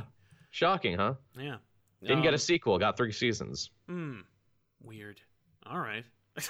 [0.51, 1.15] shocking, huh?
[1.35, 1.55] yeah.
[2.03, 2.77] Didn't get Um, a sequel.
[2.77, 3.71] Got three seasons.
[3.89, 4.19] Hmm.
[4.83, 5.19] Weird.
[5.65, 6.05] All right.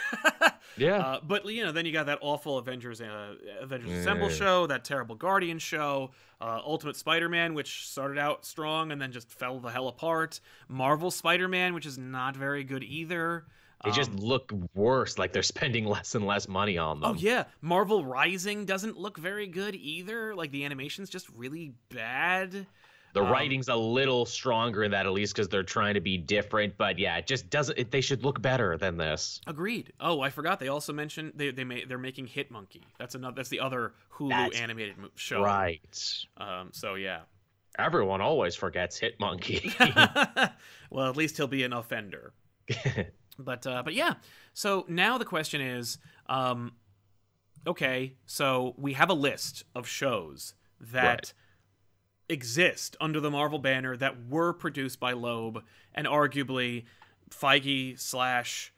[0.75, 0.97] Yeah.
[0.97, 4.83] Uh, but you know, then you got that awful Avengers uh, Avengers Assemble show, that
[4.83, 6.09] terrible Guardian show,
[6.41, 10.39] uh, Ultimate Spider-Man, which started out strong and then just fell the hell apart.
[10.67, 13.45] Marvel Spider-Man, which is not very good either.
[13.83, 15.17] They just Um, look worse.
[15.17, 17.11] Like they're spending less and less money on them.
[17.11, 20.35] Oh yeah, Marvel Rising doesn't look very good either.
[20.35, 22.65] Like the animation's just really bad.
[23.13, 26.17] The um, writing's a little stronger in that, at least because they're trying to be
[26.17, 26.77] different.
[26.77, 27.77] But yeah, it just doesn't.
[27.77, 29.39] It, they should look better than this.
[29.45, 29.93] Agreed.
[29.99, 30.59] Oh, I forgot.
[30.59, 32.81] They also mentioned they they may, they're making Hit Monkey.
[32.97, 33.35] That's another.
[33.35, 35.43] That's the other Hulu That's animated show.
[35.43, 36.25] Right.
[36.37, 36.69] Um.
[36.71, 37.21] So yeah.
[37.77, 39.73] Everyone always forgets Hit Monkey.
[40.89, 42.33] well, at least he'll be an offender.
[43.39, 44.15] But uh, but yeah.
[44.53, 46.73] So now the question is, um,
[47.67, 51.33] okay, so we have a list of shows that Right.
[52.29, 56.85] exist under the Marvel banner that were produced by Loeb, and arguably
[57.29, 58.73] Feige slash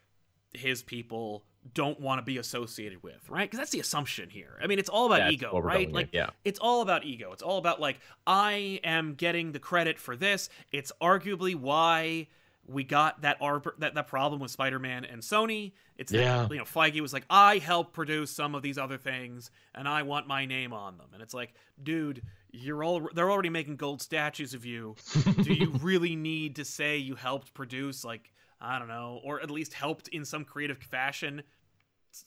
[0.54, 3.50] his people don't want to be associated with, right?
[3.50, 4.60] Because that's the assumption here.
[4.64, 5.88] I mean, it's all about That's ego, right?
[5.88, 6.30] with, Like, yeah.
[6.44, 7.32] it's all about ego.
[7.34, 10.48] It's all about like I am getting the credit for this.
[10.72, 12.28] It's arguably why
[12.68, 15.74] we got that arbor- that that problem with Spider-Man and Sony.
[15.98, 16.48] It's that, Yeah.
[16.50, 20.02] you know Feige was like I helped produce some of these other things and I
[20.04, 21.08] want my name on them.
[21.14, 24.96] And it's like, dude, you're all they're already making gold statues of you.
[25.44, 29.52] Do you really need to say you helped produce like I don't know, or at
[29.52, 31.44] least helped in some creative fashion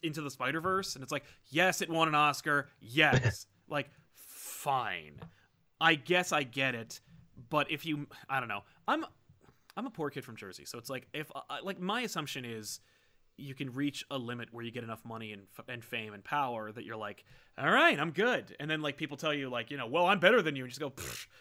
[0.03, 0.95] into the Spider Verse.
[0.95, 2.69] And it's like, yes, it won an Oscar.
[2.81, 5.21] Yes, like fine.
[5.81, 7.01] I guess I get it,
[7.51, 9.05] but if you, I don't know, I'm,
[9.79, 12.81] I'm a poor kid from Jersey, so it's like if uh, like my assumption is
[13.39, 16.73] you can reach a limit where you get enough money and, and fame and power
[16.73, 17.25] that you're like,
[17.57, 18.55] all right, I'm good.
[18.61, 20.65] And then like people tell you like, you know, well, I'm better than you.
[20.65, 20.93] And you just go,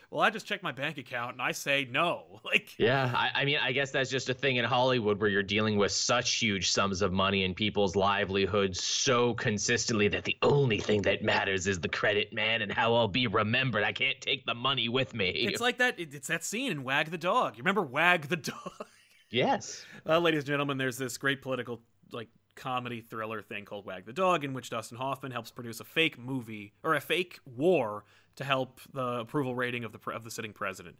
[0.10, 2.24] well, I just checked my bank account and I say no.
[2.48, 5.44] Like, yeah, I, I, mean, I guess that's just a thing in Hollywood where you're
[5.44, 10.80] dealing with such huge sums of money and people's livelihoods so consistently that the only
[10.80, 13.84] thing that matters is the credit, man, and how I'll be remembered.
[13.84, 15.30] I can't take the money with me.
[15.30, 16.00] It's like that.
[16.00, 17.58] It's that scene in Wag the Dog.
[17.58, 18.88] You remember Wag the Dog?
[19.30, 19.86] Yes.
[20.08, 24.14] Uh, ladies and gentlemen, there's this great political like comedy thriller thing called Wag the
[24.14, 28.04] Dog, in which Dustin Hoffman helps produce a fake movie or a fake war
[28.36, 30.96] to help the approval rating of the of the sitting president,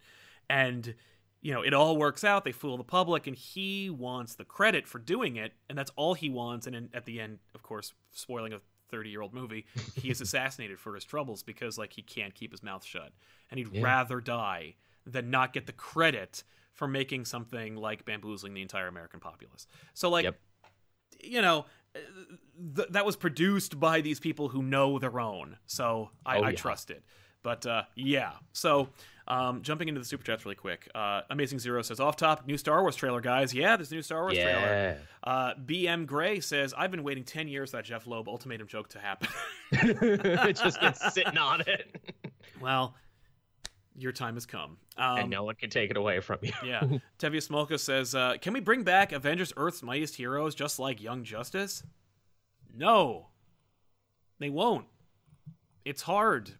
[0.48, 0.94] and
[1.40, 2.44] you know it all works out.
[2.44, 6.14] They fool the public, and he wants the credit for doing it, and that's all
[6.14, 6.66] he wants.
[6.66, 8.60] And in, at the end, of course, spoiling a
[8.90, 9.66] 30 year old movie,
[10.00, 13.12] he is assassinated for his troubles because like he can't keep his mouth shut,
[13.50, 13.82] and he'd yeah.
[13.82, 14.74] rather die
[15.06, 16.44] than not get the credit
[16.78, 19.66] for making something like bamboozling the entire American populace.
[19.94, 20.24] So like.
[20.24, 20.36] Yep
[21.22, 21.66] you know,
[22.76, 25.56] th- that was produced by these people who know their own.
[25.66, 26.46] So I, oh, yeah.
[26.48, 27.02] I trust it.
[27.42, 28.88] But uh, yeah, so
[29.28, 30.90] um, jumping into the super chats really quick.
[30.92, 33.54] Uh, Amazing Zero says, "Off topic, new Star Wars trailer, guys.
[33.54, 34.44] Yeah, there's a new Star Wars yeah.
[34.44, 38.66] trailer." Uh, BM Gray says, "I've been waiting ten years for that Jeff Loeb ultimatum
[38.66, 39.28] joke to happen."
[39.70, 41.96] It just been sitting on it.
[42.60, 42.96] well,
[43.98, 44.78] your time has come.
[44.96, 46.52] Um, and no one can take it away from you.
[46.64, 46.80] yeah.
[47.18, 51.24] Tevye Smolka says, uh, Can we bring back Avengers Earth's Mightiest Heroes just like Young
[51.24, 51.82] Justice?
[52.74, 53.28] No.
[54.38, 54.86] They won't.
[55.84, 56.52] It's hard.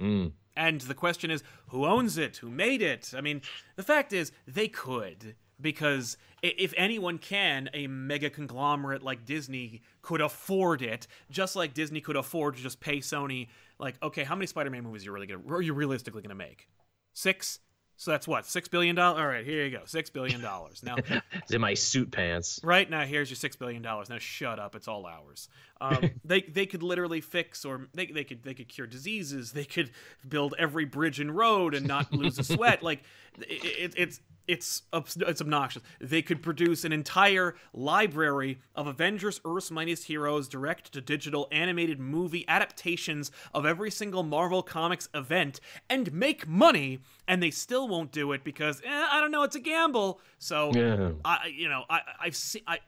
[0.00, 0.32] Mm.
[0.56, 2.38] And the question is, who owns it?
[2.38, 3.12] Who made it?
[3.16, 3.42] I mean,
[3.76, 5.36] the fact is, they could.
[5.60, 12.00] Because if anyone can, a mega conglomerate like Disney could afford it, just like Disney
[12.00, 13.48] could afford to just pay Sony
[13.82, 16.68] like, okay, how many Spider-Man movies are you really gonna are you realistically gonna make?
[17.12, 17.58] Six.
[17.96, 19.20] So that's what six billion dollars.
[19.20, 20.82] All right, here you go, six billion dollars.
[20.82, 20.96] Now,
[21.32, 22.58] it's in my suit pants.
[22.64, 24.08] Right now, here's your six billion dollars.
[24.08, 24.74] Now, shut up.
[24.74, 25.48] It's all ours.
[25.80, 29.52] Um, they they could literally fix or they, they could they could cure diseases.
[29.52, 29.90] They could
[30.26, 32.82] build every bridge and road and not lose a sweat.
[32.92, 33.02] Like
[33.38, 35.82] it, it, it's it's it's obnoxious.
[36.00, 42.00] They could produce an entire library of Avengers Earth's Mightiest Heroes direct to digital animated
[42.00, 48.12] movie adaptations of every single Marvel Comics event and make money and they still won't
[48.12, 50.20] do it because eh, I don't know, it's a gamble.
[50.38, 51.10] So yeah.
[51.24, 52.78] I you know, I I've seen I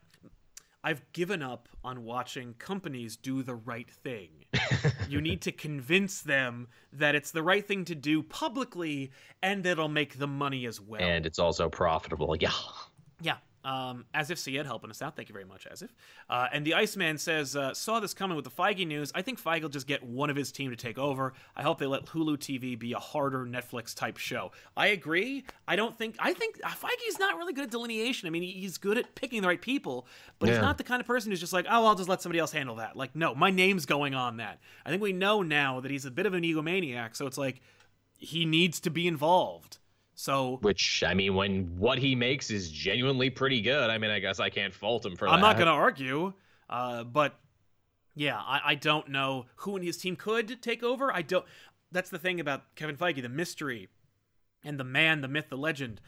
[0.85, 4.29] I've given up on watching companies do the right thing.
[5.09, 9.11] you need to convince them that it's the right thing to do publicly
[9.43, 11.01] and that it'll make them money as well.
[11.01, 12.37] And it's also profitable.
[12.39, 12.51] Yeah.
[13.23, 13.37] Yeah.
[13.65, 15.17] Um, as if Syed helping us out.
[15.17, 15.95] Thank you very much, as if.
[16.29, 19.11] Uh, and the Iceman says, uh, saw this coming with the Feige news.
[19.15, 21.33] I think Feige will just get one of his team to take over.
[21.57, 24.53] I hope they let Hulu TV be a harder Netflix type show.
[24.77, 25.45] I agree.
[25.67, 28.27] I don't think, I think uh, Feige's not really good at delineation.
[28.27, 30.07] I mean, he's good at picking the right people,
[30.39, 30.57] but yeah.
[30.57, 32.53] he's not the kind of person who's just like, oh, I'll just let somebody else
[32.53, 32.97] handle that.
[32.97, 34.61] Like, no, my name's going on that.
[34.85, 37.17] I think we know now that he's a bit of an egomaniac.
[37.17, 37.63] So it's like,
[38.19, 39.79] he needs to be involved.
[40.15, 44.21] So, which I mean, when what he makes is genuinely pretty good, I mean, I
[44.21, 45.35] guess I can't fault him for that.
[45.35, 46.33] I'm not going to argue,
[46.71, 47.35] uh, but
[48.15, 51.13] yeah, I, I don't know who in his team could take over.
[51.13, 51.45] I don't.
[51.91, 53.89] That's the thing about Kevin Feige, the mystery
[54.65, 56.01] and the man, the myth, the legend.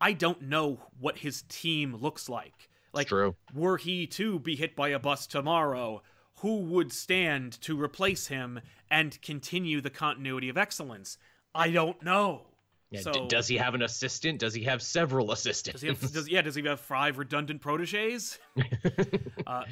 [0.00, 2.68] I don't know what his team looks like.
[2.92, 3.36] Like, true.
[3.54, 6.02] were he to be hit by a bus tomorrow,
[6.40, 11.16] who would stand to replace him and continue the continuity of excellence?
[11.54, 12.48] I don't know.
[12.92, 14.38] Yeah, so, d- does he have an assistant?
[14.38, 15.80] Does he have several assistants?
[15.80, 18.38] Does he have, does, yeah, does he have five redundant proteges?
[19.46, 19.64] uh,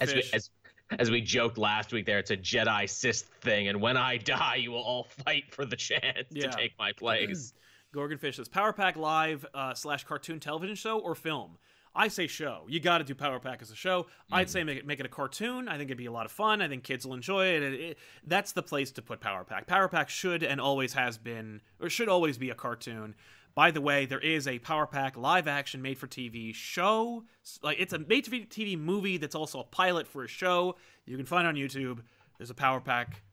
[0.00, 0.50] as, we, as,
[0.96, 4.56] as we joked last week, there it's a Jedi Sith thing, and when I die,
[4.56, 6.50] you will all fight for the chance yeah.
[6.50, 7.52] to take my place.
[7.94, 11.58] Gorgonfish says Power Pack Live uh, slash cartoon television show or film.
[11.98, 12.62] I say show.
[12.68, 14.04] You got to do Power Pack as a show.
[14.04, 14.06] Mm.
[14.30, 15.66] I'd say make it, make it a cartoon.
[15.66, 16.62] I think it'd be a lot of fun.
[16.62, 17.62] I think kids will enjoy it.
[17.64, 17.98] It, it.
[18.24, 19.66] That's the place to put Power Pack.
[19.66, 23.16] Power Pack should and always has been, or should always be a cartoon.
[23.56, 27.24] By the way, there is a Power Pack live action made for TV show.
[27.62, 30.76] Like it's a made for TV movie that's also a pilot for a show.
[31.04, 31.98] You can find on YouTube.
[32.38, 33.24] There's a Power Pack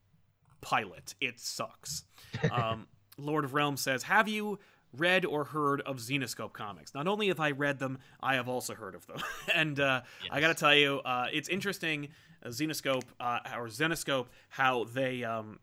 [0.62, 1.14] pilot.
[1.22, 2.04] It sucks.
[2.52, 4.60] Um, Lord of Realms says, "Have you
[4.98, 6.94] read or heard of Zenescope comics.
[6.94, 9.18] Not only have I read them, I have also heard of them.
[9.54, 10.30] and uh, yes.
[10.32, 12.10] I got to tell you, uh, it's interesting,
[12.44, 15.60] uh, Zenescope uh, or Zenescope, how they um,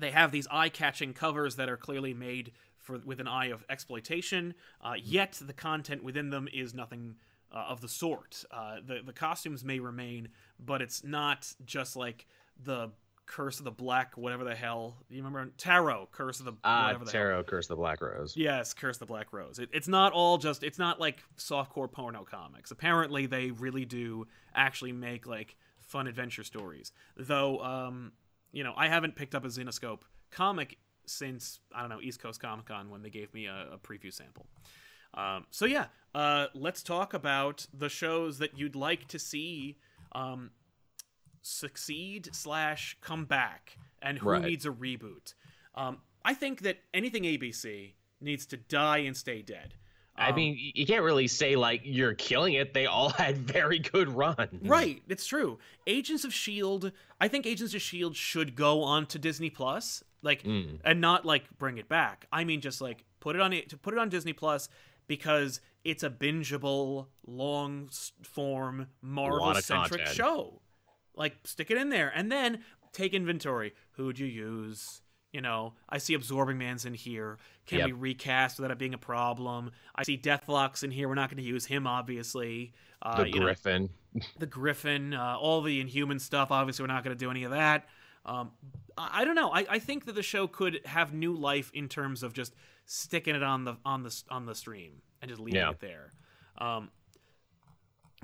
[0.00, 4.54] they have these eye-catching covers that are clearly made for with an eye of exploitation.
[4.80, 7.16] Uh, yet the content within them is nothing
[7.52, 8.44] uh, of the sort.
[8.50, 12.26] Uh, the the costumes may remain, but it's not just like
[12.62, 12.90] the
[13.26, 14.96] Curse of the Black, whatever the hell.
[15.08, 17.20] You remember Tarot, Curse of the Ah, whatever the hell.
[17.20, 18.36] Tarot, Curse of the Black Rose.
[18.36, 19.58] Yes, Curse of the Black Rose.
[19.58, 20.62] It, it's not all just.
[20.62, 22.70] It's not like softcore porno comics.
[22.70, 26.92] Apparently, they really do actually make like fun adventure stories.
[27.16, 28.12] Though, um,
[28.52, 32.40] you know, I haven't picked up a Zenescope comic since I don't know East Coast
[32.40, 34.46] Comic Con when they gave me a, a preview sample.
[35.14, 39.78] Um, so yeah, uh, let's talk about the shows that you'd like to see
[40.12, 40.50] um,
[41.44, 44.42] succeed slash come back, and who Right.
[44.42, 45.34] needs a reboot.
[45.74, 49.74] Um, I think that anything ABC needs to die and stay dead.
[50.16, 52.72] I Um, mean, you can't really say like you're killing it.
[52.72, 54.62] They all had very good runs.
[54.68, 55.58] Right, it's true.
[55.86, 60.44] Agents of Shield, I think Agents of Shield should go on to Disney Plus, like,
[60.44, 60.80] Mm.
[60.84, 62.26] and not like bring it back.
[62.32, 64.68] I mean, just like put it on to put it on Disney Plus
[65.08, 67.90] because it's a bingeable, long
[68.22, 70.62] form Marvel centric show.
[71.16, 72.60] Like, stick it in there, and then
[72.92, 73.72] take inventory.
[73.92, 75.00] Who'd you use?
[75.32, 77.38] You know, I see Absorbing Man's in here.
[77.66, 77.86] Can Yep.
[77.86, 79.72] we recast without it being a problem?
[79.94, 81.08] I see Deathlok's in here.
[81.08, 82.72] We're not going to use him, obviously.
[83.02, 83.90] Uh, The you know, Griffin.
[84.38, 86.52] the Griffin, uh, all the Inhuman stuff.
[86.52, 87.88] Obviously, we're not going to do any of that.
[88.24, 88.52] Um,
[88.96, 89.50] I, I don't know.
[89.50, 92.54] I, I think that the show could have new life in terms of just
[92.86, 95.70] sticking it on the on the on the stream and just leaving Yeah.
[95.70, 96.12] it there.
[96.58, 96.90] Um,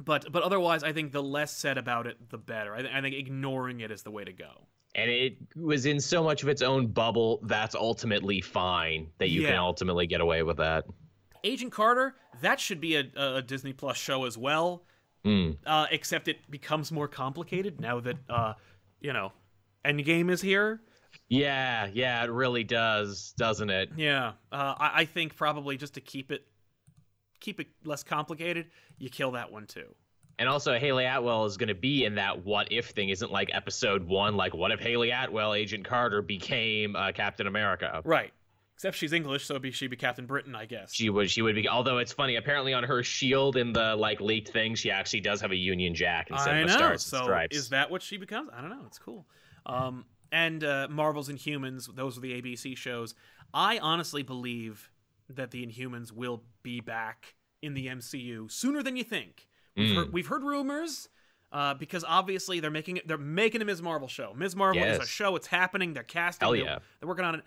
[0.04, 2.74] but but otherwise, I think the less said about it, the better.
[2.74, 4.66] I, th- I think ignoring it is the way to go.
[4.94, 9.42] and it was in so much of its own bubble that's ultimately fine that you
[9.42, 10.84] can ultimately get away with that
[11.44, 14.84] Agent Carter, that should be a, a Disney Plus show as well.
[15.24, 15.56] Mm.
[15.64, 18.54] Uh, except it becomes more complicated now that uh,
[19.00, 19.32] you know,
[19.84, 20.80] Endgame is here.
[21.28, 26.00] yeah yeah it really does doesn't it Yeah, uh, I, I think probably just to
[26.00, 26.42] keep it
[27.40, 28.66] keep it less complicated,
[28.98, 29.94] you kill that one too.
[30.38, 33.50] and also haley atwell is going to be in that what if thing isn't like
[33.53, 38.33] episode one like what if haley atwell agent carter became uh, captain america Right.
[38.74, 40.94] Except she's English, so be she be Captain Britain, I guess.
[40.94, 44.22] she would she would be although it's funny apparently on her shield in the like
[44.22, 46.72] leaked thing she actually does have a union jack instead I of know.
[46.76, 48.48] stars and So stripes is that what she becomes?
[48.57, 48.85] I don't know.
[48.87, 49.26] It's cool.
[49.66, 53.14] Um, and uh, Marvel's Inhumans, those are the ABC shows.
[53.53, 54.90] I honestly believe
[55.37, 59.47] that the Inhumans will be back in the MCU sooner than you think.
[59.77, 59.95] We've, Mm.
[59.97, 61.09] heard, we've heard rumors.
[61.53, 63.83] Uh, because obviously they're making it, they're making a Ms.
[63.83, 64.33] Marvel show.
[64.37, 64.55] Ms.
[64.55, 65.35] Marvel is a show.
[65.35, 65.95] It's happening.
[65.95, 66.47] They're casting.
[66.47, 66.79] Hell yeah.
[67.01, 67.40] they're working on it.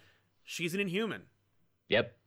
[0.43, 1.21] She's an Inhuman.
[1.87, 2.17] yep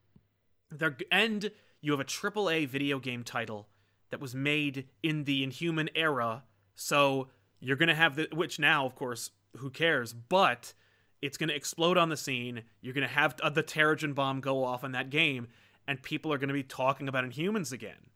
[0.71, 3.67] They're, and you have a AAA video game title
[4.09, 6.45] that was made in the Inhuman era.
[6.73, 7.27] So
[7.59, 10.13] you're going to have the, which now, of course, who cares?
[10.13, 10.73] But
[11.21, 12.61] it's going to explode on the scene.
[12.81, 15.47] You're going to have uh, the Terrigen bomb go off in that game,
[15.87, 18.09] and people are going to be talking about Inhumans again.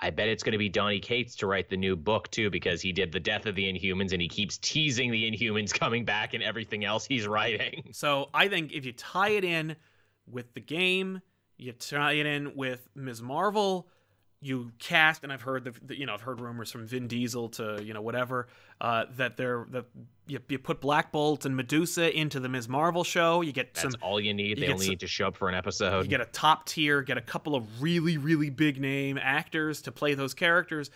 [0.00, 2.80] I bet it's going to be Donny Cates to write the new book too, because
[2.80, 6.34] he did the Death of the Inhumans, and he keeps teasing the Inhumans coming back
[6.34, 7.82] and everything else he's writing.
[7.92, 9.74] So I think if you tie it in
[10.30, 11.20] with the game,
[11.56, 13.22] you tie it in with Ms.
[13.22, 13.88] Marvel,
[14.40, 17.48] you cast, and I've heard the, the you know I've heard rumors from Vin Diesel
[17.50, 18.46] to you know whatever
[18.80, 19.86] uh, that they're that
[20.28, 22.68] you, you put Black Bolt and Medusa into the Ms.
[22.68, 23.40] Marvel show.
[23.40, 24.58] You get That's some all you need.
[24.58, 26.04] you they only some- need to show up for an episode.
[26.04, 29.92] you get a top tier, get a couple of really, really big name actors to
[29.92, 30.90] play those characters,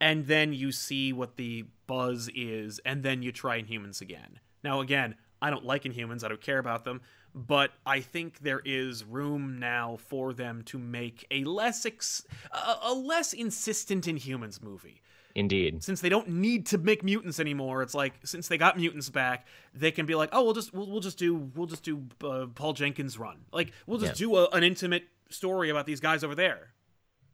[0.00, 4.40] and then you see what the buzz is, and then you try Inhumans again.
[4.64, 7.00] Now, again, I don't like Inhumans, I don't care about them,
[7.34, 12.76] but I think there is room now for them to make a less ex- a,
[12.82, 15.00] a less insistent Inhumans movie
[15.34, 15.84] Indeed.
[15.84, 19.46] since they don't need to make mutants anymore it's like since they got mutants back
[19.74, 22.46] they can be like oh we'll just we'll, we'll just do we'll just do uh,
[22.54, 26.34] paul jenkins run like we'll just do a, an intimate story about these guys over
[26.34, 26.72] there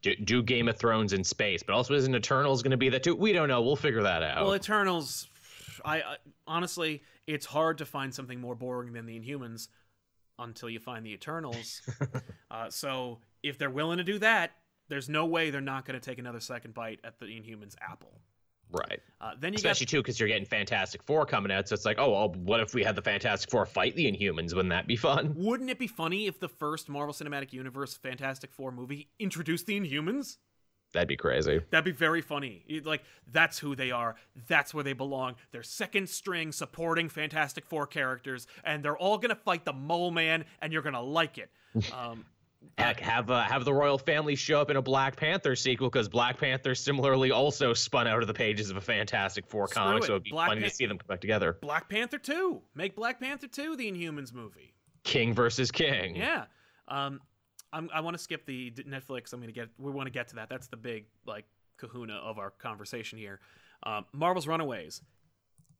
[0.01, 3.01] Do, do Game of Thrones in space, but also isn't Eternals going to be that
[3.01, 3.15] too?
[3.15, 3.61] We don't know.
[3.61, 4.43] We'll figure that out.
[4.45, 5.27] well eternals
[5.83, 9.69] I, I honestly it's hard to find something more boring than the inhumans
[10.39, 11.81] until you find the eternals
[12.51, 14.51] uh, so if they're willing to do that
[14.87, 18.21] there's no way they're not going to take another second bite at the inhumans apple
[18.71, 18.99] right.
[19.21, 21.67] uh, then you Especially too, because you're getting Fantastic Four coming out.
[21.67, 24.53] So it's like, oh, well, what if we had the Fantastic Four fight the Inhumans?
[24.53, 25.33] Wouldn't that be fun?
[25.35, 29.79] Wouldn't it be funny if the first Marvel Cinematic Universe Fantastic Four movie introduced the
[29.79, 30.37] Inhumans?
[30.95, 31.61] That'd be crazy.
[31.69, 32.63] That'd be very funny.
[32.67, 34.15] You'd like, that's who they are.
[34.47, 35.35] That's where they belong.
[35.51, 40.45] They're second string supporting Fantastic Four characters, and they're all gonna fight the Mole Man,
[40.61, 41.51] and you're gonna like it.
[41.93, 42.25] Um,
[42.79, 46.09] Heck, have uh, have the royal family show up in a Black Panther sequel because
[46.09, 50.03] Black Panther similarly also spun out of the pages of a Fantastic Four Screw comic,
[50.03, 50.07] it.
[50.07, 51.57] so it'd be Black funny Pan- to see them come back together.
[51.61, 52.59] Black Panther 2.
[52.73, 54.73] Make Black Panther 2 the Inhumans movie.
[55.03, 56.15] King versus King.
[56.15, 56.45] Yeah.
[56.87, 57.21] Um,
[57.73, 59.33] I'm, I want to skip the Netflix.
[59.33, 59.69] I'm gonna get.
[59.77, 60.49] We want to get to that.
[60.49, 61.45] That's the big like
[61.77, 63.39] kahuna of our conversation here.
[63.83, 65.01] Um, Marvel's Runaways,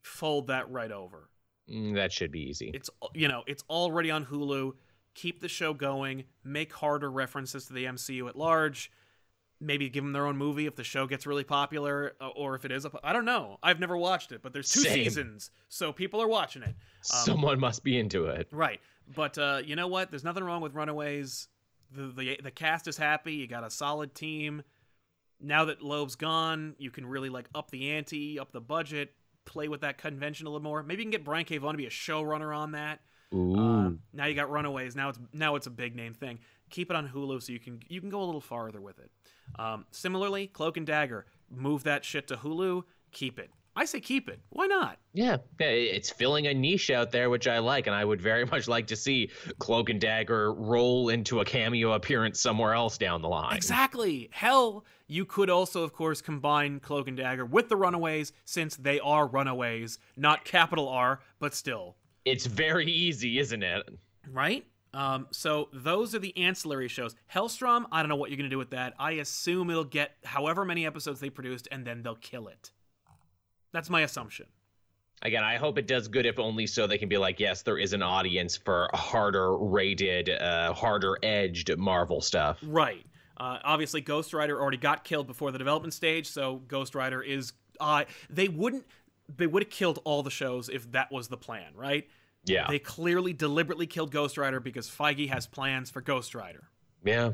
[0.02, 1.28] fold that right over.
[1.70, 2.70] Mm, that should be easy.
[2.74, 4.72] It's you know it's already on Hulu.
[5.14, 6.24] Keep the show going.
[6.44, 8.92] Make harder references to the MCU at large.
[9.58, 12.66] Maybe give them their own movie if the show gets really popular, uh, or if
[12.66, 12.84] it is.
[12.84, 13.58] A, I don't know.
[13.62, 15.04] I've never watched it, but there's two Same.
[15.04, 16.68] seasons, so people are watching it.
[16.68, 16.74] Um,
[17.24, 18.48] Someone must be into it.
[18.52, 18.80] Right.
[19.14, 20.10] But uh, you know what?
[20.10, 21.48] There's nothing wrong with Runaways.
[21.94, 23.34] The, the the cast is happy.
[23.34, 24.62] You got a solid team.
[25.40, 29.12] Now that Loeb's gone, you can really like up the ante, up the budget,
[29.44, 30.82] play with that convention a little more.
[30.82, 31.58] Maybe you can get Brian K.
[31.58, 33.00] Vaughan to be a showrunner on that.
[33.34, 33.56] Ooh.
[33.56, 34.96] Um, now you got Runaways.
[34.96, 36.38] Now it's now it's a big name thing.
[36.70, 39.10] Keep it on Hulu so you can you can go a little farther with it.
[39.58, 42.84] Um, similarly, Cloak and Dagger, move that shit to Hulu.
[43.12, 43.50] Keep it.
[43.76, 44.40] I say keep it.
[44.50, 44.98] Why not?
[45.12, 48.44] Yeah, yeah, it's filling a niche out there, which I like, and I would very
[48.52, 53.20] much like to see Cloak and Dagger roll into a cameo appearance somewhere else down
[53.22, 53.54] the line.
[53.54, 54.30] Exactly.
[54.32, 58.98] Hell, you could also, of course, combine Cloak and Dagger with the Runaways, since they
[59.00, 63.88] are Runaways, not capital R, but still, It's very easy, isn't it?
[64.32, 64.64] right?
[64.94, 67.14] Um, so those are the ancillary shows.
[67.32, 68.94] Hellstrom, I don't know what you're gonna do with that.
[68.98, 72.70] I assume it'll get however many episodes they produced, and then they'll kill it.
[73.76, 74.46] That's my assumption.
[75.20, 77.76] Again, I hope it does good, if only so they can be like, yes, there
[77.76, 82.58] is an audience for harder rated, uh, harder edged Marvel stuff.
[82.62, 83.04] Right.
[83.36, 87.52] Uh, obviously, Ghost Rider already got killed before the development stage, so Ghost Rider is.
[87.78, 88.86] Uh, they wouldn't.
[89.36, 92.08] They would have killed all the shows if that was the plan, right?
[92.46, 92.66] Yeah.
[92.70, 96.70] They clearly deliberately killed Ghost Rider because Feige has plans for Ghost Rider.
[97.04, 97.32] yeah.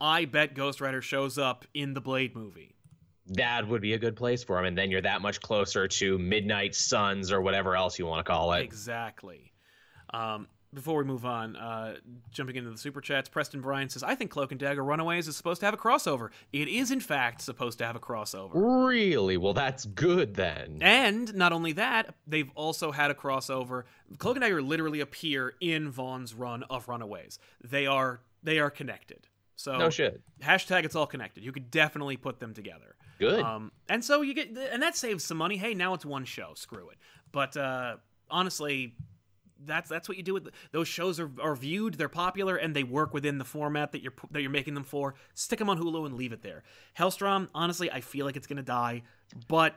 [0.00, 2.74] I bet Ghost Rider shows up in the Blade movie.
[3.30, 6.18] That would be a good place for him, and then you're that much closer to
[6.18, 8.62] Midnight Suns or whatever else you want to call it.
[8.62, 9.52] Exactly.
[10.14, 11.96] Um, before we move on, uh,
[12.30, 15.36] jumping into the super chats, Preston Bryan says, "I think Cloak and Dagger Runaways is
[15.36, 16.30] supposed to have a crossover.
[16.52, 19.38] It is, in fact, supposed to have a crossover." Really?
[19.38, 20.78] Well, that's good then.
[20.82, 23.84] And not only that, they've also had a crossover.
[24.18, 27.38] Cloak and Dagger literally appear in Vaughan's run of Runaways.
[27.62, 29.26] They are they are connected.
[29.56, 30.20] So No shit.
[30.40, 31.42] hashtag it's all connected.
[31.42, 32.94] You could definitely put them together.
[33.18, 33.40] Good.
[33.42, 35.56] Um, and so you get, and that saves some money.
[35.56, 36.52] Hey, now it's one show.
[36.54, 36.98] Screw it.
[37.32, 37.96] But uh,
[38.30, 38.94] honestly,
[39.66, 41.94] that's that's what you do with those shows are, are viewed.
[41.94, 45.14] They're popular and they work within the format that you're that you're making them for.
[45.34, 46.62] Stick them on Hulu and leave it there.
[46.96, 49.02] Hellstrom, honestly, I feel like it's gonna die,
[49.48, 49.74] but.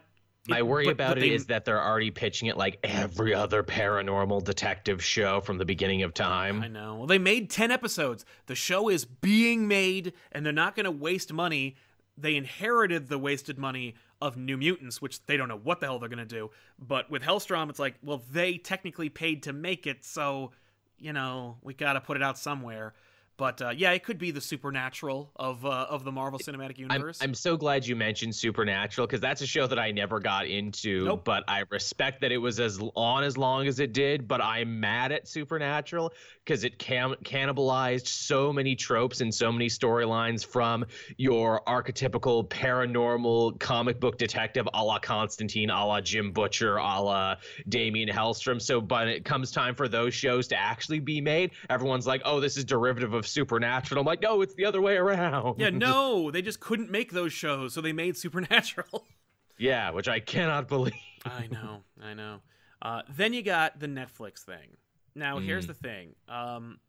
[0.47, 2.79] My it- worry but- about but it they- is that they're already pitching it like
[2.83, 6.63] every other paranormal detective show from the beginning of time.
[6.63, 6.95] I know.
[6.95, 8.25] Well, they made 10 episodes.
[8.47, 11.75] The show is being made, and they're not going to waste money.
[12.17, 15.99] They inherited the wasted money of New Mutants, which they don't know what the hell
[15.99, 16.51] they're going to do.
[16.77, 20.51] But with Hellstrom, it's like, well, they technically paid to make it, so,
[20.99, 22.93] you know, we got to put it out somewhere.
[23.37, 26.91] But uh, yeah, it could be the supernatural of uh, of the Marvel Cinematic I'm,
[26.91, 27.19] Universe.
[27.21, 31.05] I'm so glad you mentioned Supernatural because that's a show that I never got into.
[31.05, 31.25] Nope.
[31.25, 34.27] But I respect that it was as on as long as it did.
[34.27, 36.13] But I'm mad at Supernatural
[36.45, 40.85] because it cam- cannibalized so many tropes and so many storylines from
[41.17, 47.35] your archetypical paranormal comic book detective, a la Constantine, a la Jim Butcher, a la
[47.67, 48.61] Damien Hellstrom.
[48.61, 52.39] So, but it comes time for those shows to actually be made, everyone's like, "Oh,
[52.39, 56.31] this is derivative of Supernatural." I'm like, "No, it's the other way around." yeah, no,
[56.33, 59.05] they just couldn't make those shows, so they made Supernatural.
[59.57, 60.93] Yeah, which I cannot believe.
[61.23, 62.39] I know, I know.
[62.81, 64.75] Uh, then you got the Netflix thing.
[65.13, 65.67] Now here's Mm.
[65.67, 66.15] the thing.
[66.27, 66.79] Um,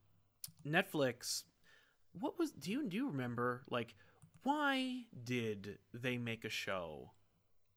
[0.67, 1.43] Netflix.
[2.19, 2.53] What was?
[2.53, 3.63] Do you do you remember?
[3.71, 3.95] Like,
[4.43, 7.11] why did they make a show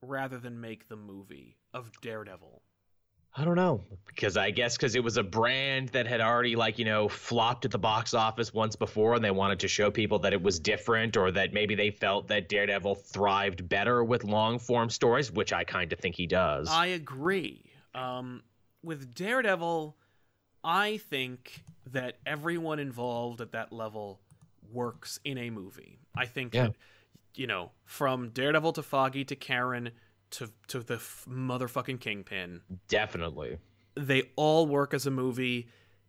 [0.02, 2.62] rather than make the movie of Daredevil?
[3.38, 6.80] I don't know because I guess because it was a brand that had already like
[6.80, 10.20] you know flopped at the box office once before, and they wanted to show people
[10.20, 14.58] that it was different, or that maybe they felt that Daredevil thrived better with long
[14.58, 16.70] form stories, which I kind of think he does.
[16.72, 17.72] I agree.
[17.94, 18.44] Um,
[18.84, 19.98] with Daredevil,
[20.64, 24.22] I think that everyone involved at that level
[24.72, 26.00] works in a movie.
[26.16, 26.68] I think Yeah.
[26.68, 26.76] that,
[27.36, 29.92] you know, from Daredevil to Foggy to Karen
[30.32, 33.58] to to the f- motherfucking Kingpin, Definitely.
[33.96, 35.68] they all work as a movie.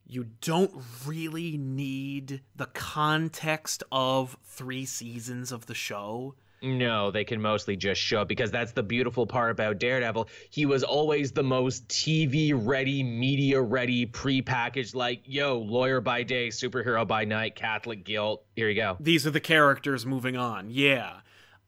[0.08, 0.72] You don't
[1.04, 6.34] really need the context of three seasons of the show.
[6.62, 10.28] No, they can mostly just show because that's the beautiful part about Daredevil.
[10.50, 14.94] He was always the most TV ready, media ready, pre-packaged.
[14.94, 18.42] Like, yo, lawyer by day, superhero by night, Catholic guilt.
[18.56, 18.96] Here you go.
[19.00, 20.70] these are the characters moving on.
[20.70, 21.18] Yeah.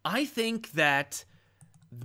[0.04, 1.24] I think that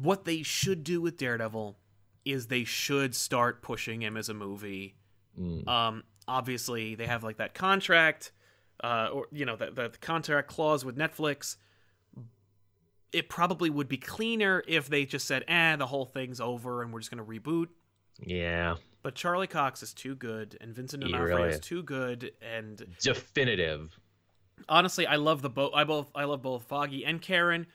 [0.01, 1.77] what they should do with Daredevil
[2.25, 4.95] is they should start pushing him as a movie.
[5.39, 5.67] Mm.
[5.67, 8.31] Um, obviously, they have like that contract,
[8.83, 11.57] uh, or you know, that that contract clause with Netflix.
[13.11, 16.91] it probably would be cleaner if they just said, "Eh, the whole thing's over and
[16.91, 17.67] we're just going to reboot."
[18.19, 18.75] Yeah.
[19.03, 21.61] But Charlie Cox is too good, and Vincent D'Onofrio really is is.
[21.61, 23.99] too good, and Definitive.
[24.69, 25.73] honestly, I love the both.
[25.75, 27.67] I both I love both Foggy and Karen.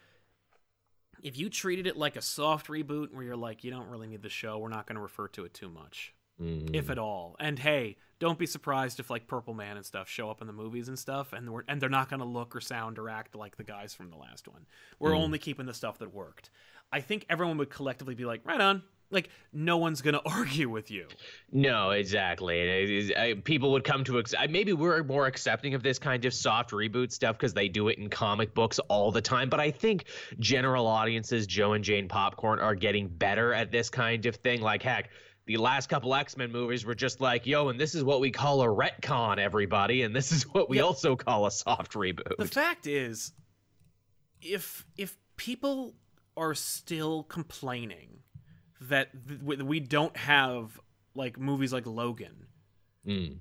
[1.22, 4.22] If you treated it like a soft reboot, where you're like, you don't really need
[4.22, 6.74] the show, we're not going to refer to it too much, Mm.
[6.74, 7.34] if at all.
[7.40, 10.52] And hey, don't be surprised if like Purple Man and stuff show up in the
[10.52, 13.34] movies and stuff, and we're, and they're not going to look or sound or act
[13.34, 14.66] like the guys from the last one.
[15.00, 16.50] We're only keeping the stuff that worked.
[16.92, 18.82] I think everyone would collectively be like, right on.
[19.10, 21.06] Like no one's going to argue with you.
[21.50, 22.60] No, exactly.
[22.60, 26.24] It is- I- people would come to ex- maybe we're more accepting of this kind
[26.24, 29.48] of soft reboot stuff because they do it in comic books all the time.
[29.48, 30.04] But I think
[30.38, 34.60] general audiences, Joe and Jane Popcorn, are getting better at this kind of thing.
[34.60, 35.10] Like heck.
[35.46, 38.30] The last couple X Men movies were just like, yo, and this is what we
[38.30, 40.82] call a retcon, everybody, and this is what we Yeah.
[40.82, 42.36] also call a soft reboot.
[42.36, 43.32] The fact is,
[44.42, 45.94] if if people
[46.36, 48.17] are still complaining
[48.80, 50.80] that th- we- don't have
[51.14, 52.46] like movies like Logan,
[53.06, 53.38] Mm.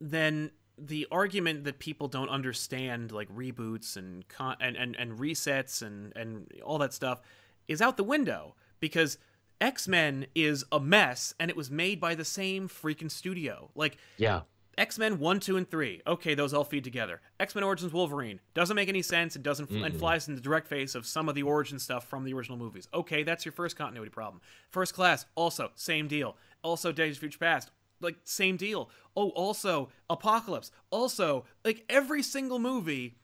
[0.00, 5.82] then the argument that people don't understand like reboots and con- and, and and resets
[5.82, 7.20] and and all that stuff
[7.68, 9.18] is out the window because
[9.60, 13.70] X-Men is a mess and it was made by the same freaking studio.
[13.74, 14.42] Like Yeah.
[14.80, 16.00] X Men one, two, and three.
[16.06, 17.20] Okay, those all feed together.
[17.38, 19.36] X Men Origins Wolverine doesn't make any sense.
[19.36, 22.24] It doesn't and flies in the direct face of some of the origin stuff from
[22.24, 22.88] the original movies.
[22.94, 24.40] Okay, that's your first continuity problem.
[24.70, 26.36] First Class also same deal.
[26.62, 27.70] Also Days of Future Past
[28.00, 28.88] like same deal.
[29.14, 30.70] Oh, also Apocalypse.
[30.90, 33.18] Also like every single movie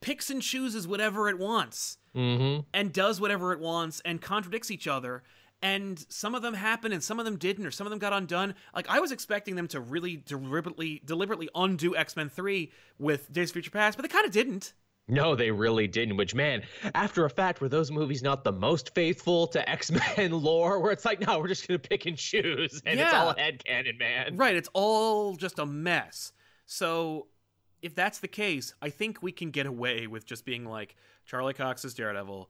[0.00, 2.60] picks and chooses whatever it wants Mm-hmm.
[2.74, 5.22] and does whatever it wants and contradicts each other.
[5.62, 8.12] And some of them happened and some of them didn't, or some of them got
[8.12, 8.54] undone.
[8.74, 13.52] Like I was expecting them to really deliberately deliberately undo X-Men 3 with Days of
[13.54, 14.72] Future Past, but they kind of didn't.
[15.08, 16.16] No, they really didn't.
[16.16, 16.62] Which, man,
[16.94, 20.80] after a fact, were those movies not the most faithful to X Men lore?
[20.80, 23.24] Where it's like, no, we're just gonna pick and choose, and it's Yeah.
[23.24, 24.36] all headcanon, man.
[24.36, 26.32] Right, it's all just a mess.
[26.66, 27.26] So
[27.82, 30.94] if that's the case, I think we can get away with just being like
[31.26, 32.48] Charlie Cox is Daredevil,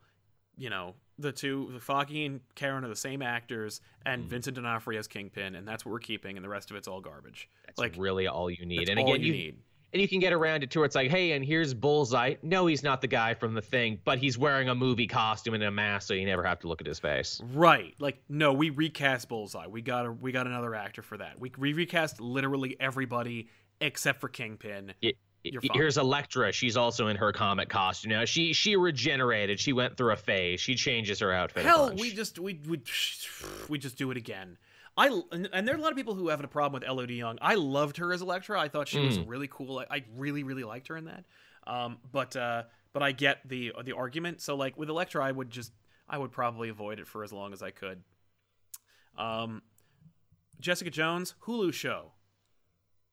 [0.58, 4.30] you know, the two, the Foggy and Karen are the same actors, and mm-hmm.
[4.30, 7.00] Vincent D'Onofrio as Kingpin, and that's what we're keeping, and the rest of it's all
[7.00, 7.48] garbage.
[7.66, 8.88] That's like really all you need.
[8.88, 9.54] and again, you you
[9.92, 12.34] and you can get around it to where it's like, hey, and here's Bullseye.
[12.42, 15.62] No, he's not the guy from the thing, but he's wearing a movie costume and
[15.62, 17.40] a mask, so you never have to look at his face.
[17.52, 17.94] Right.
[17.98, 19.66] Like no, we recast Bullseye.
[19.66, 21.38] We got a, we got another actor for that.
[21.38, 23.48] We, we recast literally everybody
[23.80, 24.90] except for Kingpin.
[24.90, 25.31] It, You're it- fine.
[25.44, 26.52] Here's Elektra.
[26.52, 28.24] She's also in her comic costume now.
[28.24, 29.58] She she regenerated.
[29.58, 30.60] She went through a phase.
[30.60, 31.64] She changes her outfit.
[31.64, 32.80] Hell, we just we we
[33.68, 34.56] we just do it again.
[34.96, 37.38] I and, there are a lot of people who have a problem with Élodie Yung.
[37.40, 38.60] I loved her as Elektra.
[38.60, 39.24] I thought she was Mm.
[39.26, 39.78] really cool.
[39.78, 41.24] I, I really really liked her in that.
[41.66, 44.40] Um, but uh, but I get the the argument.
[44.42, 45.72] So like with Elektra, I would just
[46.08, 48.02] I would probably avoid it for as long as I could.
[49.16, 49.62] Um,
[50.60, 52.12] Jessica Jones Hulu show.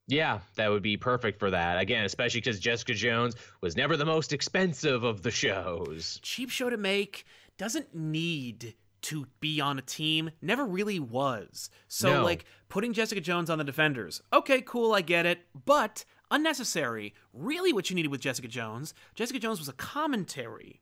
[0.10, 1.80] Yeah, that would be perfect for that.
[1.80, 6.20] Again, especially because Jessica Jones was never the most expensive of the shows.
[6.24, 7.26] cheap show to make
[7.57, 12.24] doesn't need to be on a team never really was so No.
[12.26, 17.72] like putting jessica jones on the defenders okay cool i get it but unnecessary really
[17.72, 20.82] what you needed with jessica jones jessica jones was a commentary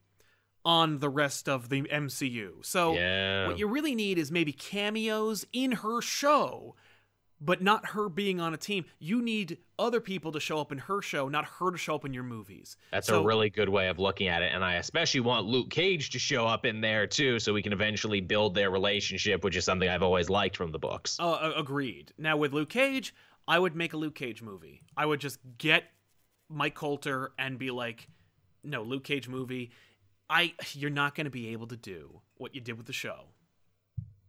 [0.64, 3.46] on the rest of the mcu so Yeah.
[3.46, 6.74] what you really need is maybe cameos in her show
[7.40, 10.78] but not her being on a team you need other people to show up in
[10.78, 13.68] her show not her to show up in your movies That's So- a really good
[13.68, 14.52] way of looking at it.
[14.52, 17.72] And I especially want Luke Cage to show up in there too, so we can
[17.72, 21.16] eventually build their relationship, which is something I've always liked from the books.
[21.20, 22.12] Uh, agreed.
[22.18, 23.14] Now with Luke Cage,
[23.46, 24.82] I would make a Luke Cage movie.
[24.96, 25.84] I would just get
[26.48, 28.08] Mike Colter and be like,
[28.64, 29.70] "No, Luke Cage movie.
[30.30, 33.26] I you're not going to be able to do what you did with the show.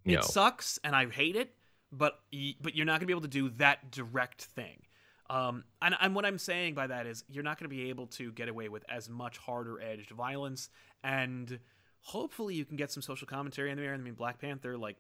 [0.06, 0.20] No.
[0.20, 1.54] It sucks and I hate it,
[1.92, 2.20] but
[2.62, 4.82] but you're not going to be able to do that direct thing.
[5.30, 8.08] Um, and, and what I'm saying by that is you're not going to be able
[8.08, 10.70] to get away with as much harder edged violence,
[11.04, 11.60] and
[12.02, 13.94] hopefully you can get some social commentary in there.
[13.94, 14.98] I mean, Black Panther, like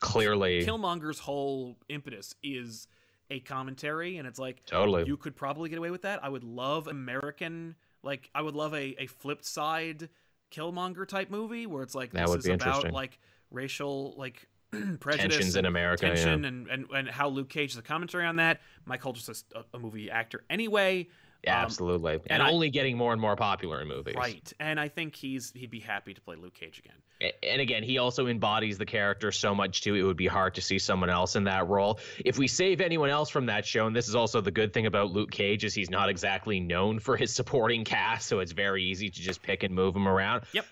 [0.00, 0.64] Clearly.
[0.64, 2.88] Killmonger's whole impetus is
[3.30, 5.04] a commentary, and it's like Totally.
[5.06, 6.24] you could probably get away with that.
[6.24, 10.08] I would love American, like I would love a a flipped side
[10.50, 13.18] Killmonger type movie where it's like That this would is be about like
[13.50, 14.48] racial like
[15.00, 16.28] prejudice Tensions in America, yeah.
[16.28, 18.60] and, and and how Luke Cage is a commentary on that.
[18.84, 21.08] Mike Colter's a, a movie actor anyway.
[21.42, 22.12] Yeah, Um, absolutely.
[22.14, 24.14] And, and I- only getting more and more popular in movies.
[24.14, 27.32] Right, and I think he's he'd be happy to play Luke Cage again.
[27.42, 29.94] And again, he also embodies the character so much too.
[29.94, 31.98] It would be hard to see someone else in that role.
[32.24, 34.86] If we save anyone else from that show, and this is also the good thing
[34.86, 38.84] about Luke Cage, is he's not exactly known for his supporting cast, so it's very
[38.84, 40.42] easy to just pick and move him around.
[40.52, 40.66] Yep.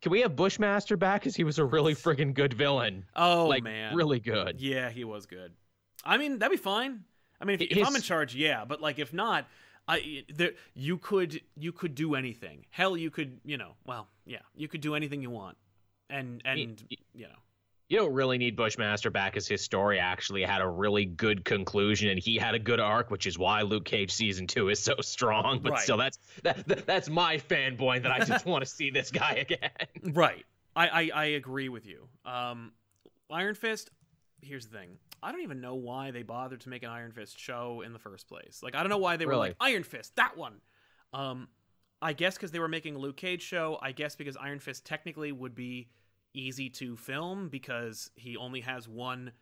[0.00, 1.22] Can we have Bushmaster back?
[1.22, 3.04] Because he was a really friggin' good villain.
[3.16, 4.60] Oh like man, really good.
[4.60, 5.52] Yeah, he was good.
[6.04, 7.04] I mean, that'd be fine.
[7.40, 8.64] I mean, if, if I'm in charge, yeah.
[8.64, 9.46] But like, if not,
[9.88, 12.66] I there you could you could do anything.
[12.70, 15.56] Hell, you could you know well yeah you could do anything you want,
[16.10, 16.82] and and
[17.14, 17.38] you know
[17.88, 22.10] You don't really need Bushmaster back as his story actually had a really good conclusion
[22.10, 24.94] and he had a good arc, which is why Luke Cage season two is so
[25.00, 25.60] strong.
[25.62, 25.80] But Right.
[25.82, 29.32] still, that's that, that- that's my fanboy that I just want to see this guy
[29.48, 29.70] again.
[30.14, 30.44] right.
[30.76, 32.08] I I, I agree with you.
[32.26, 32.72] Um,
[33.30, 33.90] Iron Fist.
[34.42, 34.98] Here's the thing.
[35.22, 37.98] I don't even know why they bothered to make an Iron Fist show in the
[37.98, 38.60] first place.
[38.62, 40.60] Like I don't know why they were like Iron Fist that one.
[41.14, 41.48] Um,
[42.02, 43.78] I guess because they were making a Luke Cage show.
[43.80, 45.88] I guess because Iron Fist technically would be
[46.38, 49.32] easy to film because he only has one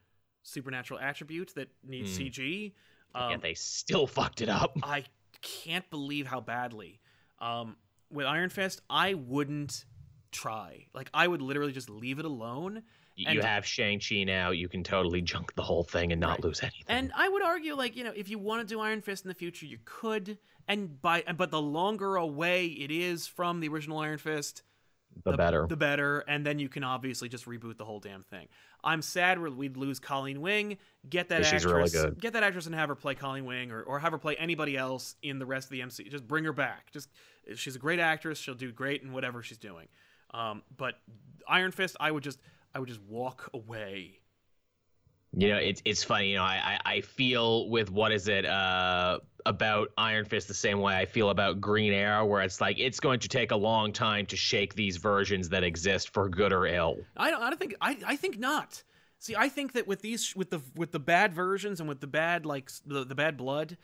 [0.42, 2.22] supernatural attribute that needs Hmm.
[2.24, 2.72] CG.
[3.14, 4.76] Um, they still fucked it up.
[4.82, 5.05] I
[5.42, 7.01] can't believe how badly.
[7.38, 7.76] Um,
[8.11, 9.84] with Iron Fist, I wouldn't
[10.32, 10.86] try.
[10.94, 12.82] Like I would literally just leave it alone.
[13.18, 14.51] Y- and- you have Shang Chi now.
[14.51, 16.44] You can totally junk the whole thing and not Right.
[16.44, 16.84] lose anything.
[16.88, 19.28] And I would argue, like you know, if you want to do Iron Fist in
[19.28, 20.38] the future, you could.
[20.68, 24.62] And by but the longer away it is from the original Iron Fist,
[25.25, 25.67] the, better.
[25.69, 26.21] the better.
[26.29, 28.49] And then you can obviously just reboot the whole damn thing.
[28.85, 30.77] I'm sad we're- we'd lose Colleen Wing.
[31.09, 32.21] Get that Yeah, she's actress, really good.
[32.21, 34.77] get that actress and have her play Colleen Wing, or, or have her play anybody
[34.77, 36.05] else in the rest of the MC.
[36.09, 36.91] Just bring her back.
[36.93, 37.09] Just
[37.55, 38.39] she's a great actress.
[38.39, 39.89] She'll do great in whatever she's doing.
[40.33, 40.95] Um, but
[41.49, 42.39] Iron Fist, I would just
[42.75, 44.19] I would just walk away.
[45.39, 46.31] You know, it's it's funny.
[46.31, 50.55] You know, I, I I feel with what is it uh about Iron Fist the
[50.55, 53.57] same way I feel about Green Arrow, where it's like it's going to take a
[53.57, 56.99] long time to shake these versions that exist for good or ill.
[57.16, 57.42] I don't.
[57.42, 57.74] I don't think.
[57.80, 57.97] I.
[58.07, 58.82] I think not.
[59.18, 62.07] See, I think that with these, with the with the bad versions and with the
[62.07, 63.78] bad like the the bad blood,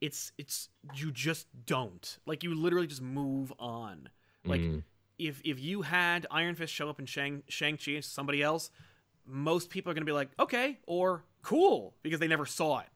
[0.00, 4.08] it's it's you just don't like you literally just move on.
[4.44, 4.82] Like Mhm.
[5.18, 8.70] if if you had Iron Fist show up in Shang Shang Chi somebody else,
[9.24, 12.86] most people are gonna be like okay or cool because they never saw it.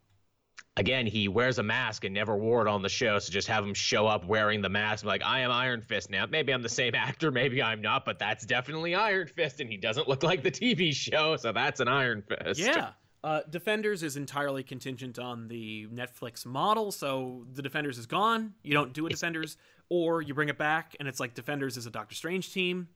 [0.78, 3.64] Again, he wears a mask and never wore it on the show, so just have
[3.64, 6.26] him show up wearing the mask, like I am Iron Fist now.
[6.26, 9.78] Maybe I'm the same actor, maybe I'm not, but that's definitely Iron Fist, and he
[9.78, 12.60] doesn't look like the TV show, so that's an Iron Fist.
[12.60, 12.90] Yeah.
[13.24, 18.52] Uh, Defenders is entirely contingent on the Netflix model, so the Defenders is gone.
[18.62, 19.56] You don't do a Defenders,
[19.88, 22.88] or you bring it back, and it's like Defenders is a Doctor Strange team.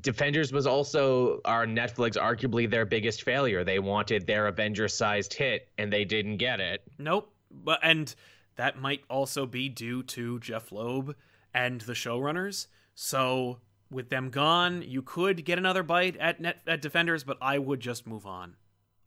[0.00, 3.64] Defenders was also our Netflix arguably their biggest failure.
[3.64, 6.82] They wanted their Avengers-sized hit, and they didn't get it.
[6.98, 7.32] Nope.
[7.50, 8.14] But and
[8.56, 11.16] that might also be due to Jeph Loeb
[11.52, 12.68] and the showrunners.
[12.94, 13.58] So
[13.90, 17.80] with them gone, you could get another bite at net at Defenders, but I would
[17.80, 18.54] just move on.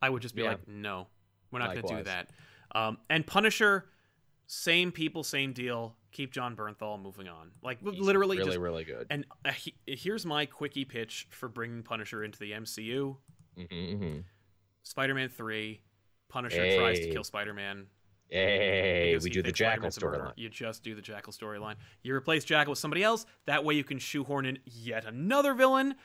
[0.01, 0.49] I would just be Yeah.
[0.49, 1.07] like, no,
[1.51, 2.29] we're not going to do that.
[2.75, 3.85] Um, and Punisher,
[4.47, 5.95] same people, same deal.
[6.13, 7.51] Keep Jon Bernthal moving on.
[7.61, 9.07] Like He's literally, really, just, really good.
[9.09, 13.17] and uh, he, here's my quickie pitch for bringing Punisher into the MCU.
[13.57, 14.19] Mm-hmm,
[14.83, 15.81] Spider-Man three,
[16.29, 17.87] Punisher tries to kill Spider-Man.
[18.29, 20.25] Hey, we do the Jackal Spider-Man's a murderer.
[20.29, 20.33] storyline.
[20.37, 21.75] You just do the Jackal storyline.
[22.01, 23.25] You replace Jackal with somebody else.
[23.45, 25.95] That way you can shoehorn in yet another villain.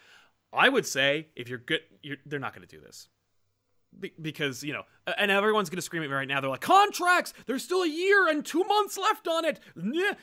[0.53, 3.09] I would say if you're good, you're, they're not going to do this.
[3.99, 4.83] Be- because, you know,
[5.17, 6.41] and everyone's going to scream at me right now.
[6.41, 7.35] They're like, contracts!
[7.47, 9.61] There's still a year and two months left on it.
[9.77, 10.17] Nyeh.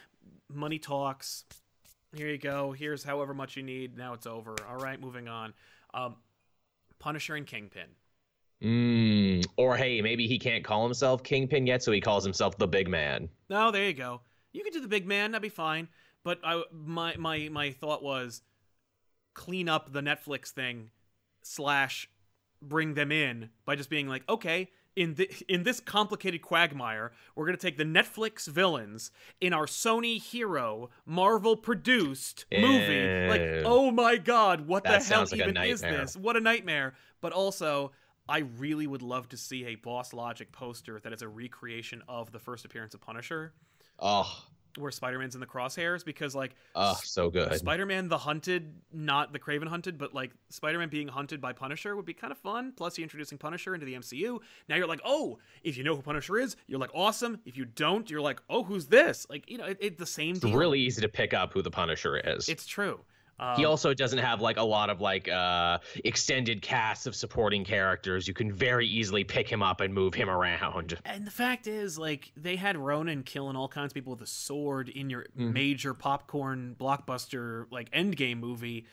[0.54, 1.46] Money talks.
[2.16, 2.72] Here you go.
[2.72, 3.98] Here's however much you need.
[3.98, 4.56] Now it's over.
[4.70, 5.54] All right, moving on.
[5.94, 6.16] Um,
[7.00, 7.88] Punisher and Kingpin.
[8.64, 12.68] Mm, or hey, maybe he can't call himself Kingpin yet, so he calls himself the
[12.68, 13.28] Big Man.
[13.50, 14.22] No, there you go.
[14.54, 15.32] You could do the big man.
[15.32, 15.90] That'd be fine.
[16.24, 18.42] But I, my my my thought was
[19.34, 20.92] clean up the Netflix thing
[21.44, 22.10] slash
[22.62, 27.46] bring them in by just being like, okay, in the, in this complicated quagmire, we're
[27.46, 33.28] gonna take the Netflix villains in our Sony hero Marvel produced movie.
[33.28, 36.16] Like, oh my god, what That the hell like even is this?
[36.16, 36.94] What a nightmare!
[37.22, 37.92] But also.
[38.28, 42.32] I really would love to see a Boss Logic poster that is a recreation of
[42.32, 43.54] the first appearance of Punisher
[44.00, 44.44] Oh,
[44.78, 47.54] where Spider-Man's in the crosshairs because like oh, so good.
[47.58, 52.06] Spider-Man the hunted, not the Kraven hunted, but like Spider-Man being hunted by Punisher would
[52.06, 52.74] be kind of fun.
[52.76, 54.40] Plus, you're introducing Punisher into the MCU.
[54.70, 57.40] Now you're like, oh, if you know who Punisher is, you're like, awesome.
[57.46, 59.26] If you don't, you're like, oh, who's this?
[59.30, 60.56] Like, you know, it's it the same It's deal.
[60.56, 62.50] really easy to pick up who the Punisher is.
[62.50, 63.00] it's true.
[63.38, 67.66] Um, he also doesn't have like a lot of like uh extended casts of supporting
[67.66, 68.28] characters.
[68.28, 70.98] You can very easily pick him up and move him around.
[71.04, 74.26] And the fact is, like, they had Ronan killing all kinds of people with a
[74.28, 75.52] sword in your Mhm.
[75.52, 78.86] major popcorn blockbuster, like, endgame movie.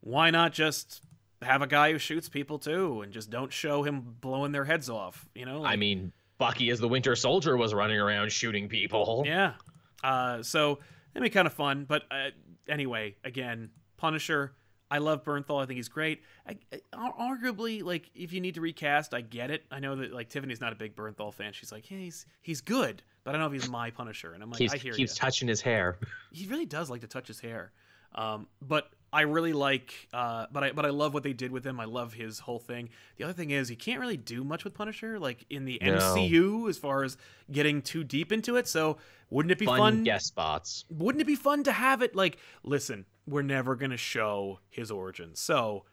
[0.00, 1.02] Why not just
[1.42, 4.88] have a guy who shoots people too and just don't show him blowing their heads
[4.88, 5.28] off?
[5.34, 5.62] You know?
[5.64, 9.24] I mean, Bucky as the Winter Soldier was running around shooting people.
[9.26, 9.54] yeah.
[10.02, 10.78] Uh, so
[11.12, 11.84] that'd be kind of fun.
[11.84, 12.30] But uh,
[12.66, 13.68] anyway, again,
[14.00, 14.54] Punisher,
[14.90, 15.62] I love Bernthal.
[15.62, 16.22] I think he's great.
[16.48, 16.56] I,
[16.92, 19.64] I, arguably, like if you need to recast, I get it.
[19.70, 21.52] I know that like Tiffany's not a big Bernthal fan.
[21.52, 24.32] She's like, yeah, he's he's good, but I don't know if he's my Punisher.
[24.32, 25.98] And I'm like, keeps, I hear keeps touching his hair.
[26.32, 27.72] He really does like to touch his hair.
[28.14, 31.64] Um, but I really like, uh, but I but I love what they did with
[31.64, 31.78] him.
[31.78, 32.88] I love his whole thing.
[33.16, 35.98] The other thing is, you can't really do much with Punisher, like in the No.
[35.98, 37.16] MCU, as far as
[37.52, 38.66] getting too deep into it.
[38.66, 38.98] So
[39.30, 40.04] wouldn't it be Fun, fun?
[40.04, 40.84] guest spots.
[40.90, 42.16] Wouldn't it be fun to have it?
[42.16, 45.34] Like, listen, we're never gonna show his origin.
[45.34, 45.84] So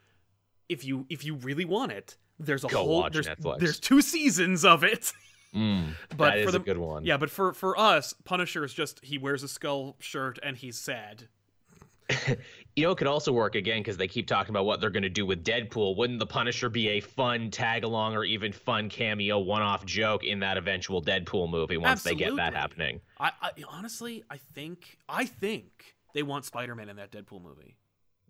[0.70, 3.60] if you if you really want it, there's a Go whole there's, Netflix.
[3.60, 5.12] there's two seasons of it.
[5.56, 7.06] Mm, But that for is the a good one.
[7.06, 10.78] Yeah, but for for us, Punisher is just he wears a skull shirt and he's
[10.78, 11.28] sad.
[12.76, 15.02] You know, it could also work again because they keep talking about what they're going
[15.02, 15.98] to do with Deadpool.
[15.98, 20.24] Wouldn't the Punisher be a fun tag along or even fun cameo one off joke
[20.24, 23.02] in that eventual Deadpool movie once they get that happening?
[23.20, 27.78] I, I honestly, I think I think they want Spider-Man in that Deadpool movie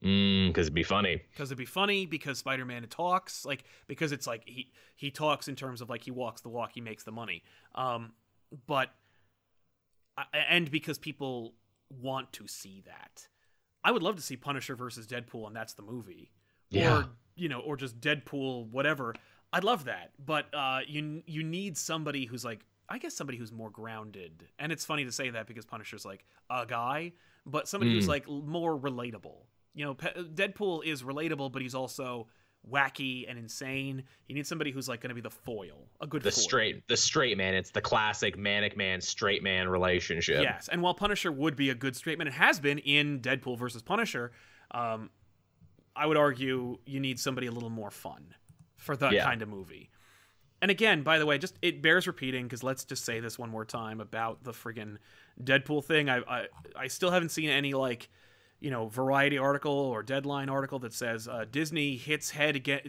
[0.04, 1.24] Mm, because it'd be funny.
[1.32, 5.56] because it'd be funny because Spider-Man talks like because it's like he he talks in
[5.56, 7.42] terms of like he walks the walk, he makes the money.
[7.74, 8.12] Um,
[8.68, 8.92] but
[10.34, 11.56] and because people
[11.90, 13.28] want to see that,
[13.84, 16.32] I would love to see Punisher versus Deadpool, and that's the movie.
[16.70, 16.98] Yeah.
[17.00, 17.06] Or
[17.36, 19.16] you know, or just Deadpool, whatever.
[19.54, 23.52] I'd love that, but uh, you you need somebody who's like, I guess somebody who's
[23.52, 24.48] more grounded.
[24.60, 27.14] And it's funny to say that because Punisher's like a guy,
[27.46, 28.10] but somebody who's Mm.
[28.10, 29.46] like more relatable.
[29.74, 32.28] You know, Pe- Deadpool is relatable, but he's also
[32.68, 34.04] wacky and insane.
[34.28, 36.42] You need somebody who's like going to be the foil, a good The foil.
[36.42, 37.54] straight, the straight man.
[37.54, 40.42] It's the classic manic man, straight man relationship.
[40.42, 43.58] Yes, and while Punisher would be a good straight man, it has been in Deadpool
[43.58, 44.32] versus Punisher.
[44.72, 45.12] Um,
[45.96, 48.34] I would argue you need somebody a little more fun
[48.76, 49.24] for that Yeah.
[49.26, 49.90] kind of movie.
[50.62, 53.50] And again, by the way, just it bears repeating because let's just say this one
[53.50, 54.98] more time about the friggin'
[55.42, 56.10] Deadpool thing.
[56.10, 58.10] I, I I still haven't seen any like
[58.60, 62.80] you know Variety article or Deadline article that says uh, Disney hits head again.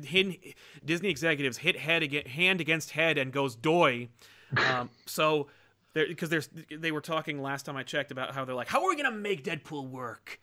[0.84, 4.08] Disney executives hit head again, hand against head and goes doy.
[4.56, 5.48] Um, so
[5.92, 8.88] because there's they were talking last time I checked about how they're like, how are
[8.88, 10.40] we gonna make Deadpool work?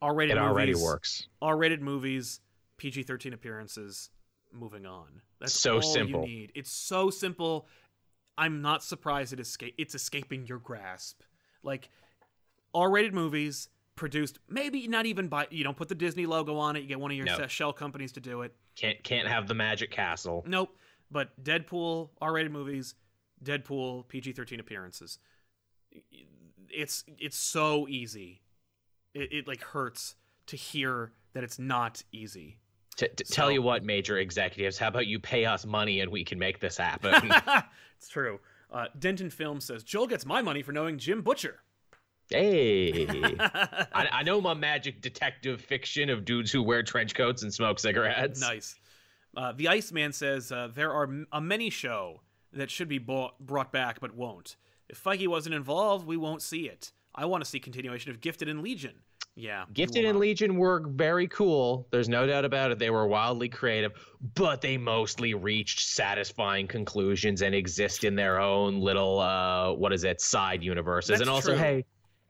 [0.00, 1.28] R-rated It already movies, works.
[1.40, 2.40] R-rated movies,
[2.76, 4.10] PG-13 appearances.
[4.52, 5.22] Moving on.
[5.40, 6.20] That's So all simple.
[6.22, 6.52] you need.
[6.54, 7.66] It's so simple.
[8.38, 9.74] I'm not surprised it escape.
[9.78, 11.22] It's escaping your grasp.
[11.62, 11.88] Like
[12.74, 16.80] R-rated movies produced, maybe not even by you don't put the Disney logo on it.
[16.80, 17.46] You get one of your No.
[17.46, 18.54] shell companies to do it.
[18.76, 20.44] Can't can't have the magic castle.
[20.46, 20.76] Nope.
[21.10, 22.94] But Deadpool, R-rated movies,
[23.44, 25.18] Deadpool, PG-13 appearances.
[26.70, 28.40] It's it's so easy.
[29.14, 30.14] It, it like hurts
[30.46, 32.58] to hear that it's not easy.
[32.96, 36.24] T- t- tell you what, major executives, how about you pay us money and we
[36.24, 37.14] can make this happen?
[37.96, 38.38] it's true.
[38.70, 41.60] Uh, Denton Film says Joel gets my money for knowing Jim Butcher.
[42.30, 43.06] hey,
[43.40, 47.78] I, I know my magic detective fiction of dudes who wear trench coats and smoke
[47.78, 48.40] cigarettes.
[48.40, 48.76] nice.
[49.36, 52.20] Uh, the Iceman says uh, there are a many show
[52.52, 54.56] that should be bought, brought back but won't.
[54.88, 56.92] If Feige wasn't involved, we won't see it.
[57.14, 59.00] I want to see continuation of Gifted and Legion.
[59.34, 60.18] Yeah, Gifted and.
[60.18, 61.88] Legion were very cool.
[61.90, 62.78] There's no doubt about it.
[62.78, 63.92] They were wildly creative,
[64.34, 70.04] but they mostly reached satisfying conclusions and exist in their own little uh what is
[70.04, 71.08] it, side universes.
[71.08, 71.58] That's and also, true.
[71.58, 71.84] hey,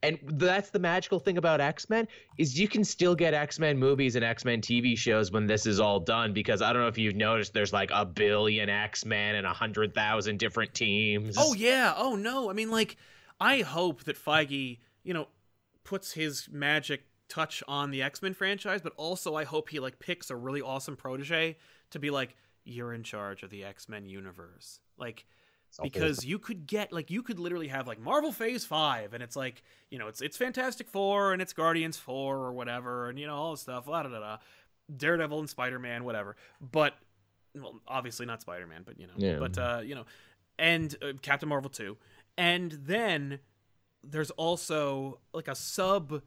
[0.05, 4.25] and that's the magical thing about X-Men is you can still get X-Men movies and
[4.25, 7.53] X-Men TV shows when this is all done because I don't know if you've noticed
[7.53, 11.37] there's like a billion X-Men and a hundred thousand different teams.
[11.39, 11.95] Oh yeah.
[11.97, 12.51] Oh no.
[12.51, 12.97] I mean, like,
[13.41, 15.29] I hope that Feige, you know,
[15.85, 19.99] puts his magic touch on the X Men franchise, but also I hope he like
[19.99, 21.57] picks a really awesome protege
[21.91, 25.25] to be like, you're in charge of the X Men universe, like.
[25.83, 29.35] Because you could get like you could literally have like Marvel Phase Five, and it's
[29.37, 33.27] like you know it's it's Fantastic Four and it's Guardians Four or whatever, and you
[33.27, 34.37] know all this stuff, la da da da,
[34.95, 36.37] Daredevil and Spider Man, whatever.
[36.61, 36.93] But
[37.55, 39.39] well, obviously not Spider Man, but you know, Yeah.
[39.39, 40.05] but uh, you know,
[40.59, 41.97] and uh, Captain Marvel 2.
[42.37, 43.39] And then
[44.05, 46.23] there's also like a sub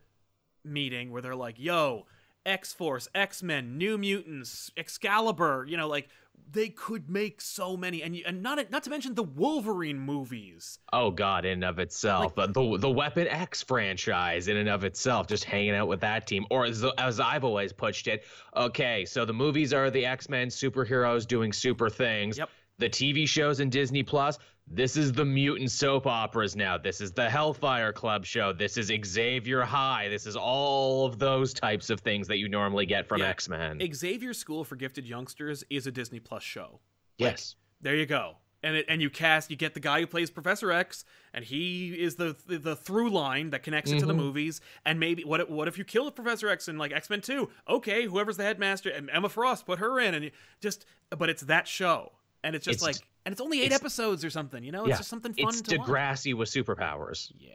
[0.63, 2.05] meeting where they're like, yo,
[2.45, 6.09] X Force, X Men, New Mutants, Excalibur, you know, like
[6.51, 10.79] they could make so many, and and not not to mention the Wolverine movies.
[10.93, 14.83] Oh God, in and of itself, but the the Weapon X franchise in and of
[14.83, 19.05] itself, just hanging out with that team, or as, as I've always pitched it, okay,
[19.05, 22.37] so the movies are the X Men superheroes doing super things.
[22.37, 22.49] Yep.
[22.77, 26.77] The TV shows in Disney Plus, this is the mutant soap operas now.
[26.77, 28.51] This is the Hellfire Club show.
[28.51, 30.07] This is Xavier High.
[30.09, 33.27] This is all of those types of things that you normally get from Yeah.
[33.29, 33.79] X Men.
[33.93, 36.79] Xavier School for Gifted Youngsters is a Disney Plus show.
[37.17, 37.55] Yes.
[37.81, 38.37] There you go.
[38.63, 41.05] and it, and you cast you get the guy who plays Professor X,
[41.35, 44.17] and he is the the, the through line that connects it to the Mhm.
[44.17, 44.59] movies.
[44.83, 47.51] And maybe what if- what if you kill Professor X in like X Men Two?
[47.69, 51.43] Okay, whoever's the headmaster, and Emma Frost, put her in, and you just but it's
[51.43, 52.13] that show,
[52.43, 54.63] and it's just It's- like and it's only eight it's- episodes or something.
[54.63, 55.87] You know, it's Yeah, just something fun It's to watch.
[55.87, 57.31] With superpowers.
[57.37, 57.51] Yeah.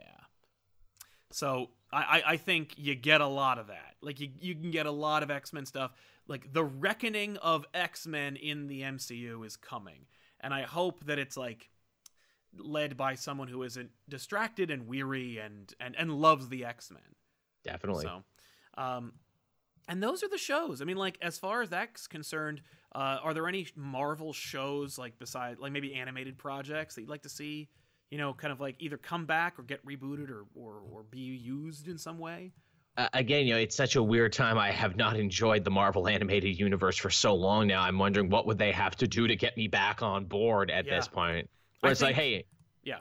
[1.31, 3.95] So I, I I think you get a lot of that.
[4.01, 5.91] Like you you can get a lot of X Men stuff.
[6.27, 10.05] Like the reckoning of X Men in the MCU is coming,
[10.41, 11.69] and I hope that it's like
[12.57, 17.01] led by someone who isn't distracted and weary and and and loves the X Men.
[17.63, 18.03] Definitely.
[18.05, 18.23] So,
[18.77, 19.13] um,
[19.91, 20.81] and those are the shows.
[20.81, 22.61] I mean, like as far as that's concerned,
[22.95, 27.23] uh, are there any Marvel shows like beside like maybe animated projects that you'd like
[27.23, 27.67] to see?
[28.09, 31.19] You know, kind of like either come back or get rebooted or or, or be
[31.19, 32.53] used in some way.
[32.97, 34.57] uh, again, you know, it's such a weird time.
[34.57, 37.81] I have not enjoyed the Marvel animated universe for so long now.
[37.81, 40.85] I'm wondering what would they have to do to get me back on board at
[40.85, 41.49] this point.
[41.81, 42.45] Where I it's like, hey,
[42.83, 42.99] yeah.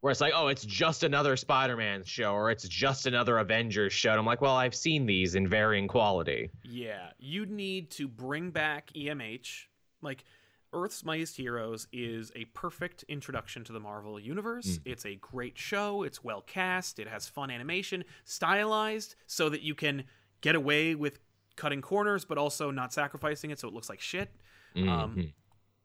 [0.00, 4.10] Where it's like, oh, it's just another Spider-Man show, or it's just another Avengers show.
[4.10, 6.50] And I'm like, well, I've seen these in varying quality.
[6.62, 9.66] Yeah, you need to bring back EMH.
[10.00, 10.24] Like
[10.72, 14.78] Earth's Mightiest Heroes is a perfect introduction to the Marvel universe.
[14.84, 16.02] It's a great show.
[16.04, 16.98] It's well cast.
[17.00, 20.04] It has fun animation, stylized so that you can
[20.42, 21.18] get away with
[21.56, 24.30] cutting corners, but also not sacrificing it so it looks like shit.
[24.76, 24.84] Um,
[25.16, 25.32] Mhm.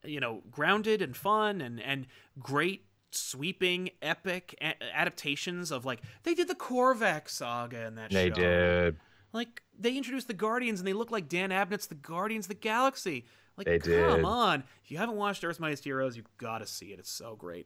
[0.03, 2.05] you know, grounded and fun and and
[2.37, 2.85] great
[3.15, 8.33] sweeping epic a- adaptations of like they did the Korvac saga in that they show.
[8.35, 8.97] did.
[9.31, 12.55] Like they introduced the Guardians and they look like Dan Abnett's the Guardians of the
[12.55, 13.25] Galaxy.
[13.57, 14.25] Like They come did.
[14.25, 14.63] on.
[14.83, 16.99] If you haven't watched Earth's Mightiest Heroes, you've got to see it.
[16.99, 17.65] It's so great.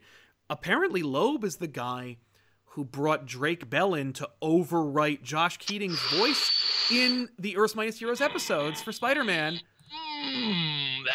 [0.49, 2.17] Apparently Loeb is the guy
[2.71, 6.51] who brought Drake Bell in to overwrite Josh Keaton's voice
[6.91, 9.59] in the Earth's Mightiest Heroes episodes for Spider-Man.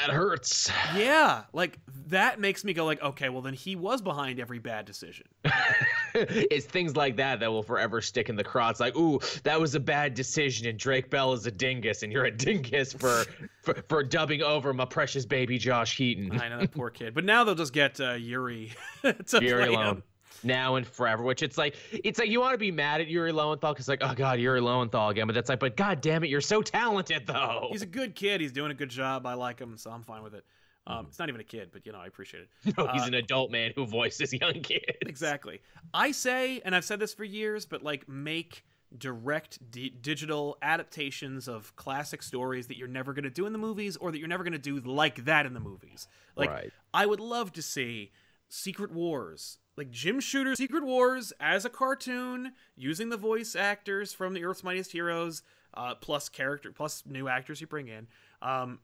[0.07, 0.71] That hurts.
[0.97, 1.79] Yeah, like
[2.09, 5.27] that makes me go like, okay, well then he was behind every bad decision.
[6.15, 8.71] it's things like that that will forever stick in the craw.
[8.71, 12.13] It's like, ooh, that was a bad decision, and Drake Bell is a dingus, and
[12.13, 13.25] you're a dingus for
[13.63, 16.41] for, for dubbing over my precious baby Josh Keaton.
[16.41, 17.15] I know that poor kid.
[17.15, 18.73] But now they'll just get uh, Yuri
[19.03, 19.87] to Yuri play Lowen.
[19.87, 20.03] him.
[20.45, 23.33] Now and forever, which it's like, it's like you want to be mad at Yuri
[23.33, 26.31] Lowenthal because like, oh god, Yuri Lowenthal again, but that's like, but god damn it,
[26.31, 27.69] you're so talented though.
[27.71, 28.41] He's a good kid.
[28.41, 29.27] He's doing a good job.
[29.27, 30.45] I like him, so I'm fine with it.
[30.87, 32.75] Um, it's not even a kid, but you know, I appreciate it.
[32.77, 34.85] no, he's uh, an adult man who voices young kids.
[35.03, 35.61] Exactly.
[35.95, 38.65] I say, and I've said this for years, but like make
[38.99, 43.59] direct di- digital adaptations of classic stories that you're never going to do in the
[43.59, 46.09] movies or that you're never going to do like that in the movies.
[46.37, 46.73] Like Right.
[46.93, 48.11] I would love to see
[48.55, 54.35] Secret Wars, like Jim Shooter Secret Wars as a cartoon using the voice actors from
[54.35, 55.43] the Earth's Mightiest Heroes
[55.73, 58.09] uh, plus character plus new actors you bring in.
[58.43, 58.81] Um,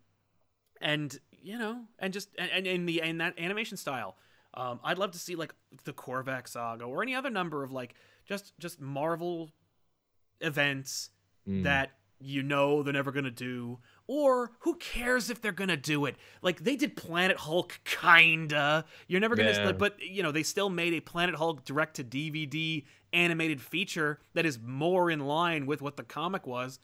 [0.81, 4.16] and you know, and just and, and in the in that animation style.
[4.55, 5.55] Um, I'd love to see like
[5.85, 7.95] the Korvac saga or any other number of like
[8.25, 9.51] just just Marvel
[10.41, 11.11] events
[11.49, 11.62] Mm.
[11.64, 16.16] that you know they're never gonna do, or who cares if they're gonna do it?
[16.42, 18.84] Like they did Planet Hulk, kinda.
[19.06, 19.72] You're never gonna, Yeah.
[19.72, 24.44] but you know they still made a Planet Hulk direct to DVD animated feature that
[24.44, 26.80] is more in line with what the comic was.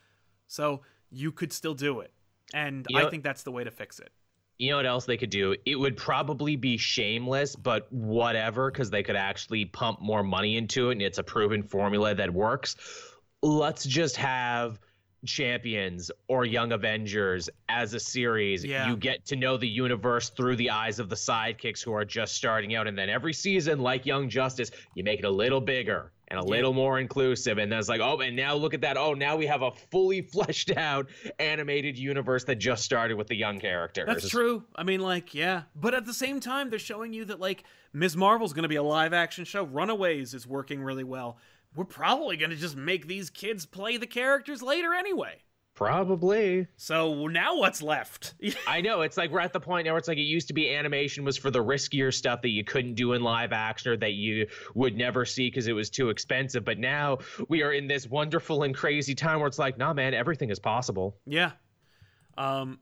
[0.47, 2.13] So you could still do it,
[2.53, 4.13] and You I think that's the way to fix it.
[4.59, 5.57] you know what else they could do?
[5.67, 10.91] It would probably be shameless, but whatever, because they could actually pump more money into
[10.91, 12.77] it, and it's a proven formula that works.
[13.43, 14.79] Let's just have
[15.25, 18.89] champions or young avengers as a series Yeah.
[18.89, 22.35] you get to know the universe through the eyes of the sidekicks who are just
[22.35, 26.13] starting out and then every season like young justice you make it a little bigger
[26.29, 26.51] and a Yeah.
[26.51, 29.37] little more inclusive and then it's like oh and now look at that oh now
[29.37, 31.09] we have a fully fleshed out
[31.39, 34.65] animated universe that just started with the young characters That's true.
[34.77, 35.63] I mean, like, yeah.
[35.75, 38.17] But at the same time, they're showing you that, like, Ms.
[38.17, 39.65] Marvel's going to be a live action show.
[39.65, 41.39] Runaways is working really well.
[41.75, 45.43] We're probably going to just make these kids play the characters later anyway.
[45.75, 46.69] Probably.
[46.77, 48.35] So now what's left?
[48.69, 49.01] I know.
[49.01, 51.25] It's like we're at the point now where it's like it used to be animation
[51.25, 54.47] was for the riskier stuff that you couldn't do in live action or that you
[54.75, 56.65] would never see because it was too expensive.
[56.65, 57.19] But now
[57.49, 60.61] we are in this wonderful and crazy time where it's like, nah, man, everything is
[60.61, 61.17] possible.
[61.27, 61.53] yeah.
[62.39, 62.79] Um.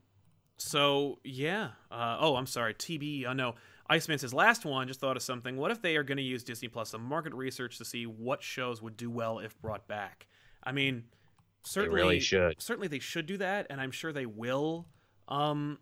[0.58, 1.70] So yeah.
[1.90, 2.74] Uh, oh, I'm sorry.
[2.74, 3.24] TB.
[3.26, 3.54] Oh no.
[3.88, 4.88] Iceman says last one.
[4.88, 5.56] Just thought of something.
[5.56, 8.42] What if they are going to use Disney Plus some market research to see what
[8.42, 10.26] shows would do well if brought back?
[10.62, 11.04] I mean,
[11.64, 12.60] certainly really should.
[12.62, 14.86] Certainly they should do that, and I'm sure they will.
[15.28, 15.78] Um,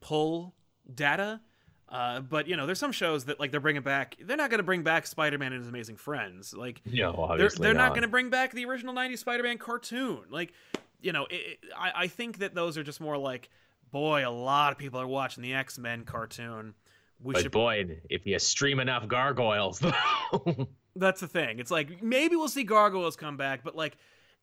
[0.00, 0.54] pull
[0.92, 1.40] data.
[1.88, 4.16] Uh, but you know, there's some shows that like they're bringing back.
[4.20, 6.54] They're not going to bring back Spider-Man and His Amazing Friends.
[6.54, 10.20] Like No, they're obviously they're not, going to bring back the original '90s Spider-Man cartoon.
[10.30, 10.52] Like,
[11.00, 13.50] you know, it, it- I I think that those are just more like,
[13.90, 16.74] boy, a lot of people are watching the X-Men cartoon.
[17.22, 17.52] We But should.
[17.52, 19.78] boy, if you stream enough gargoyles,
[20.32, 20.68] though.
[20.96, 21.58] That's the thing.
[21.58, 23.96] It's like maybe we'll see Gargoyles come back, but like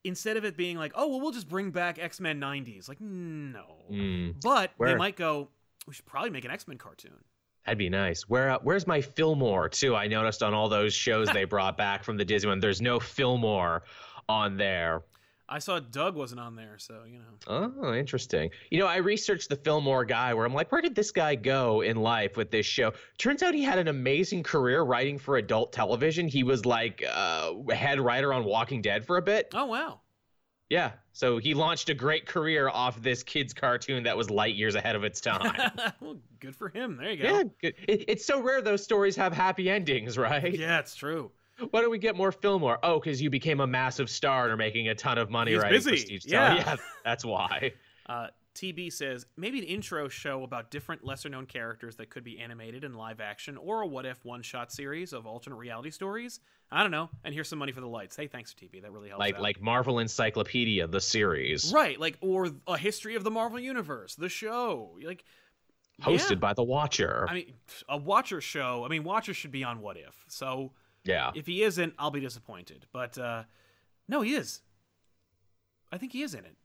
[0.04, 2.88] instead of it being like, oh well, we'll just bring back X Men '90s.
[2.88, 3.64] Like no.
[3.92, 5.50] Mm, But they might go.
[5.88, 7.16] We should probably make an X Men cartoon.
[7.66, 8.24] that'd be nice.
[8.30, 9.96] Where uh, where's my Fillmore too?
[9.96, 13.00] I noticed on all those shows they brought back from the Disney one, there's no
[13.00, 13.84] Fillmore
[14.30, 15.02] on there.
[15.50, 17.74] I saw Doug wasn't on there, so you know.
[17.82, 18.50] Oh, interesting.
[18.70, 21.82] You know, I researched the Fillmore guy where I'm like, where did this guy go
[21.82, 22.94] in life with this show?
[23.18, 26.28] Turns out he had an amazing career writing for adult television.
[26.28, 29.52] He was like uh, head writer on Walking Dead for a bit.
[29.54, 30.02] Oh wow.
[30.70, 30.92] Yeah.
[31.14, 34.98] So he launched a great career off this kid's cartoon that was light years ahead
[34.98, 35.56] of its time.
[36.02, 36.98] well, good for him.
[36.98, 37.38] There you go.
[37.38, 37.74] yeah, good.
[37.88, 40.54] It, it's so rare those stories have happy endings, right?
[40.54, 41.32] Yeah, it's true.
[41.72, 42.80] Why don't we get more Fillmore?
[42.84, 45.72] Oh, because you became a massive star and are making a ton of money right?
[45.72, 46.18] He's writing busy.
[46.18, 46.56] prestige Yeah.
[46.56, 47.74] yeah, that's why.
[48.08, 48.28] Uh,
[48.58, 52.84] TB says maybe an intro show about different lesser known characters that could be animated
[52.84, 56.40] in live action or a what if one shot series of alternate reality stories.
[56.72, 57.10] I don't know.
[57.24, 58.16] And here's some money for the lights.
[58.16, 58.82] Hey, thanks, TB.
[58.82, 59.20] That really helps.
[59.20, 59.42] Like out.
[59.42, 64.30] like Marvel Encyclopedia, the series, right, like or a history of the Marvel Universe, the
[64.30, 64.98] show.
[65.04, 65.24] Like
[66.02, 66.36] hosted yeah.
[66.38, 67.28] by the Watcher.
[67.30, 67.54] I mean,
[67.88, 68.84] a Watcher show.
[68.84, 70.26] I mean, Watcher should be on What If.
[70.30, 70.72] So
[71.08, 71.32] yeah.
[71.36, 72.86] if he isn't, I'll be disappointed.
[72.92, 73.44] But uh,
[74.08, 74.62] no, he is.
[75.92, 76.56] I think he is in it.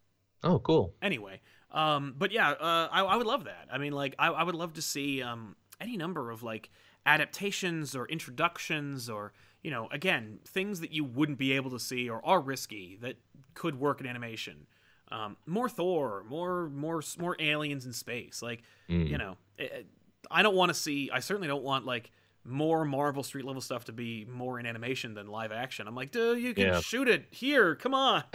[0.45, 0.93] Oh, cool.
[1.01, 1.41] anyway
[1.71, 4.57] um but yeah uh I, I would love that i mean like I, I would
[4.57, 6.69] love to see um any number of like
[7.07, 9.33] adaptations or introductions or
[9.63, 13.17] you know again things that you wouldn't be able to see or are risky that
[13.55, 14.67] could work in animation
[15.13, 19.83] um more thor more more more aliens in space like you know eh, eh,
[20.31, 22.11] i don't want to see i certainly don't want like
[22.45, 25.87] more Marvel street level stuff to be more in animation than live action.
[25.87, 26.81] I'm like, dude, you can Yeah.
[26.81, 27.75] shoot it here.
[27.77, 28.25] Come on.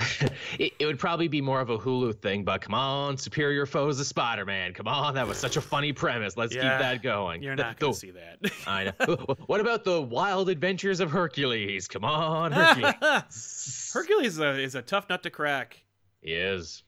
[0.60, 4.00] It, it would probably be more of a Hulu thing, but come on, Superior Foes
[4.00, 4.74] of Spider Man.
[4.74, 6.36] Come on, that was such a funny premise.
[6.38, 7.44] Let's Yeah, keep that going.
[7.44, 8.40] You're not going to see that.
[8.68, 9.36] I know.
[9.46, 11.88] what about the Wild Adventures of Hercules?
[11.88, 13.92] Come on, Hercules.
[13.94, 15.84] Hercules is a, is a tough nut to crack.
[16.22, 16.84] He is.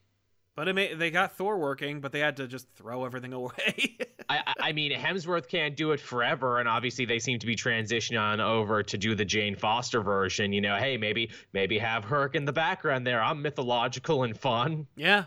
[0.60, 3.98] But it may, they got Thor working, but they had to just throw everything away.
[4.28, 8.20] I, I- mean, Hemsworth can't do it forever, and obviously they seem to be transitioning
[8.20, 10.52] on over to do the Jane Foster version.
[10.52, 13.24] You know, hey, maybe maybe have Herc in the background there.
[13.24, 14.86] I'm mythological and fun.
[14.98, 15.24] yeah,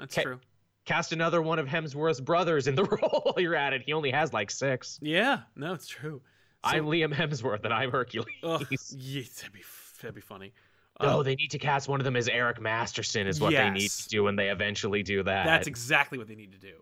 [0.00, 0.24] that's Okay.
[0.24, 0.40] true.
[0.86, 3.82] Cast another one of Hemsworth's brothers in the role you're at it.
[3.84, 4.98] He only has like six.
[5.02, 6.22] Yeah, no, it's true.
[6.64, 8.28] I'm Liam Hemsworth and I'm Hercules.
[8.42, 8.66] Ugh,
[8.96, 9.60] yeah, that'd be
[10.00, 10.54] that'd be funny.
[11.02, 13.70] No, Uh, they need to cast one of them as Eric Masterson, is what they
[13.70, 15.46] need to do when they eventually do that.
[15.46, 16.74] that's exactly what they need to do.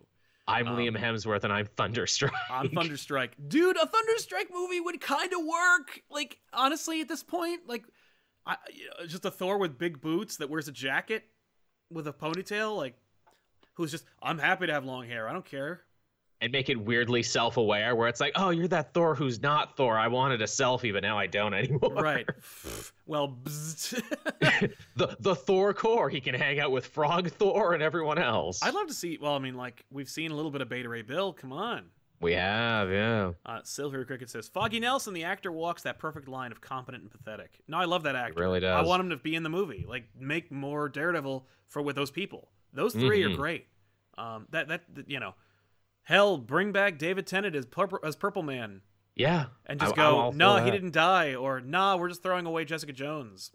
[0.49, 2.33] I'm um, Liam Hemsworth and I'm Thunderstruck.
[2.51, 6.01] On Thunderstrike, dude, a Thunderstrike movie would kind of work.
[6.11, 7.85] Like honestly, at this point, like,
[8.47, 8.57] I,
[9.07, 11.25] just a Thor with big boots that wears a jacket
[11.91, 12.95] with a ponytail, like,
[13.75, 15.29] who's just, I'm happy to have long hair.
[15.29, 15.83] I don't care.
[16.43, 19.99] And make it weirdly self-aware, where it's like, oh, you're that Thor who's not Thor.
[19.99, 21.93] I wanted a selfie, but now I don't anymore.
[21.93, 22.27] Right.
[23.07, 26.09] well, the the Thor Corps.
[26.09, 28.63] He can hang out with Frog Thor and everyone else.
[28.63, 29.19] I'd love to see.
[29.21, 31.33] Well, I mean, like we've seen a little bit of Beta Ray Bill.
[31.33, 31.85] Come on.
[32.21, 33.33] we have, yeah.
[33.47, 37.11] Uh, Silver Cricket says Foggy Nelson, the actor, walks that perfect line of competent and
[37.11, 37.59] pathetic.
[37.69, 38.41] No, I love that actor.
[38.41, 38.83] really does.
[38.83, 39.85] I want him to be in the movie.
[39.89, 42.49] Like, make more Daredevil for with those people.
[42.73, 43.33] Those 3 Mhm.
[43.33, 43.67] are great.
[44.19, 45.35] Um, that that you know,
[46.05, 48.81] hell, bring back David Tennant as Purple as Purple Man,
[49.17, 49.47] Yeah.
[49.67, 52.93] and just I- go, no, he didn't die, or nah, we're just throwing away Jessica
[52.93, 53.53] Jones.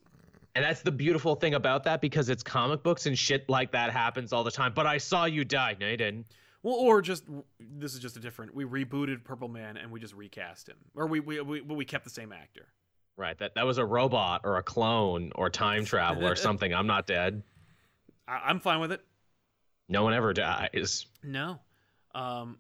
[0.56, 3.92] And that's the beautiful thing about that because it's comic books and shit like that
[3.92, 4.72] happens all the time.
[4.74, 5.76] But I saw you die.
[5.80, 6.28] No, you didn't.
[6.64, 7.26] Well, or just
[7.60, 8.56] this is just a different.
[8.56, 12.06] We rebooted Purple Man and we just recast him, or we we we, we kept
[12.06, 12.68] the same actor.
[13.18, 13.38] Right.
[13.38, 16.74] That that was a robot or a clone or time travel or something.
[16.74, 17.44] I'm not dead.
[18.26, 19.02] I, I'm fine with it.
[19.90, 21.06] No one ever dies.
[21.22, 21.60] No.
[22.16, 22.58] Um,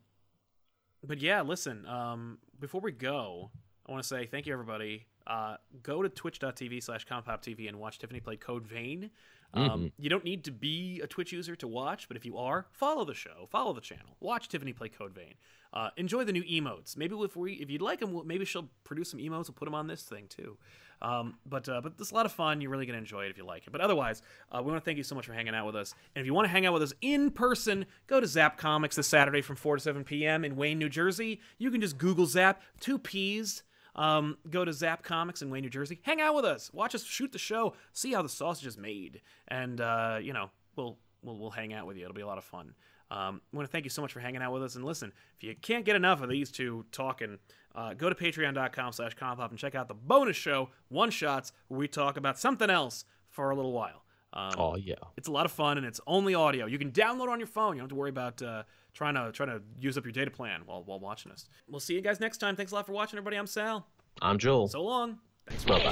[1.03, 1.85] but yeah, listen.
[1.87, 3.49] Um, before we go,
[3.87, 5.05] I want to say thank you, everybody.
[5.25, 9.09] Uh, go to twitch.tv slash compoptv and watch Tiffany play Code Vein.
[9.53, 12.65] Um, You don't need to be a Twitch user to watch, but if you are,
[12.73, 15.35] follow the show, follow the channel, watch Tiffany play Code Vein.
[15.73, 16.97] Uh, enjoy the new emotes.
[16.97, 19.47] Maybe if we, if you'd like them, maybe she'll produce some emotes.
[19.47, 20.57] We'll put them on this thing too.
[21.01, 22.61] Um, but uh, but it's a lot of fun.
[22.61, 23.71] You're really gonna enjoy it if you like it.
[23.71, 24.21] But otherwise,
[24.51, 25.93] uh, we want to thank you so much for hanging out with us.
[26.15, 28.95] And if you want to hang out with us in person, go to Zapp Comics
[28.95, 30.45] this Saturday from 4 to 7 p.m.
[30.45, 31.39] in Wayne, New Jersey.
[31.57, 33.63] You can just Google Zap two P's.
[33.95, 35.99] Um, go to Zapp Comics in Wayne, New Jersey.
[36.03, 36.69] Hang out with us.
[36.73, 37.75] Watch us shoot the show.
[37.93, 39.21] See how the sausage is made.
[39.47, 42.03] And uh, you know, we'll we'll we'll hang out with you.
[42.03, 42.73] It'll be a lot of fun.
[43.11, 44.75] Um, I want to thank you so much for hanging out with us.
[44.75, 47.37] And listen, if you can't get enough of these two talking,
[47.75, 51.77] uh, go to patreon.com slash compop and check out the bonus show, One Shots, where
[51.79, 54.03] we talk about something else for a little while.
[54.33, 54.95] Um, Oh yeah.
[55.17, 56.65] It's a lot of fun, and it's only audio.
[56.65, 57.75] You can download on your phone.
[57.75, 58.63] You don't have to worry about uh,
[58.93, 61.47] trying to trying to use up your data plan while while watching us.
[61.69, 62.55] We'll see you guys next time.
[62.55, 63.37] Thanks a lot for watching, everybody.
[63.37, 63.87] I'm Sal.
[64.21, 64.67] I'm Joel.
[64.67, 65.19] So long.
[65.47, 65.83] Thanks for Bye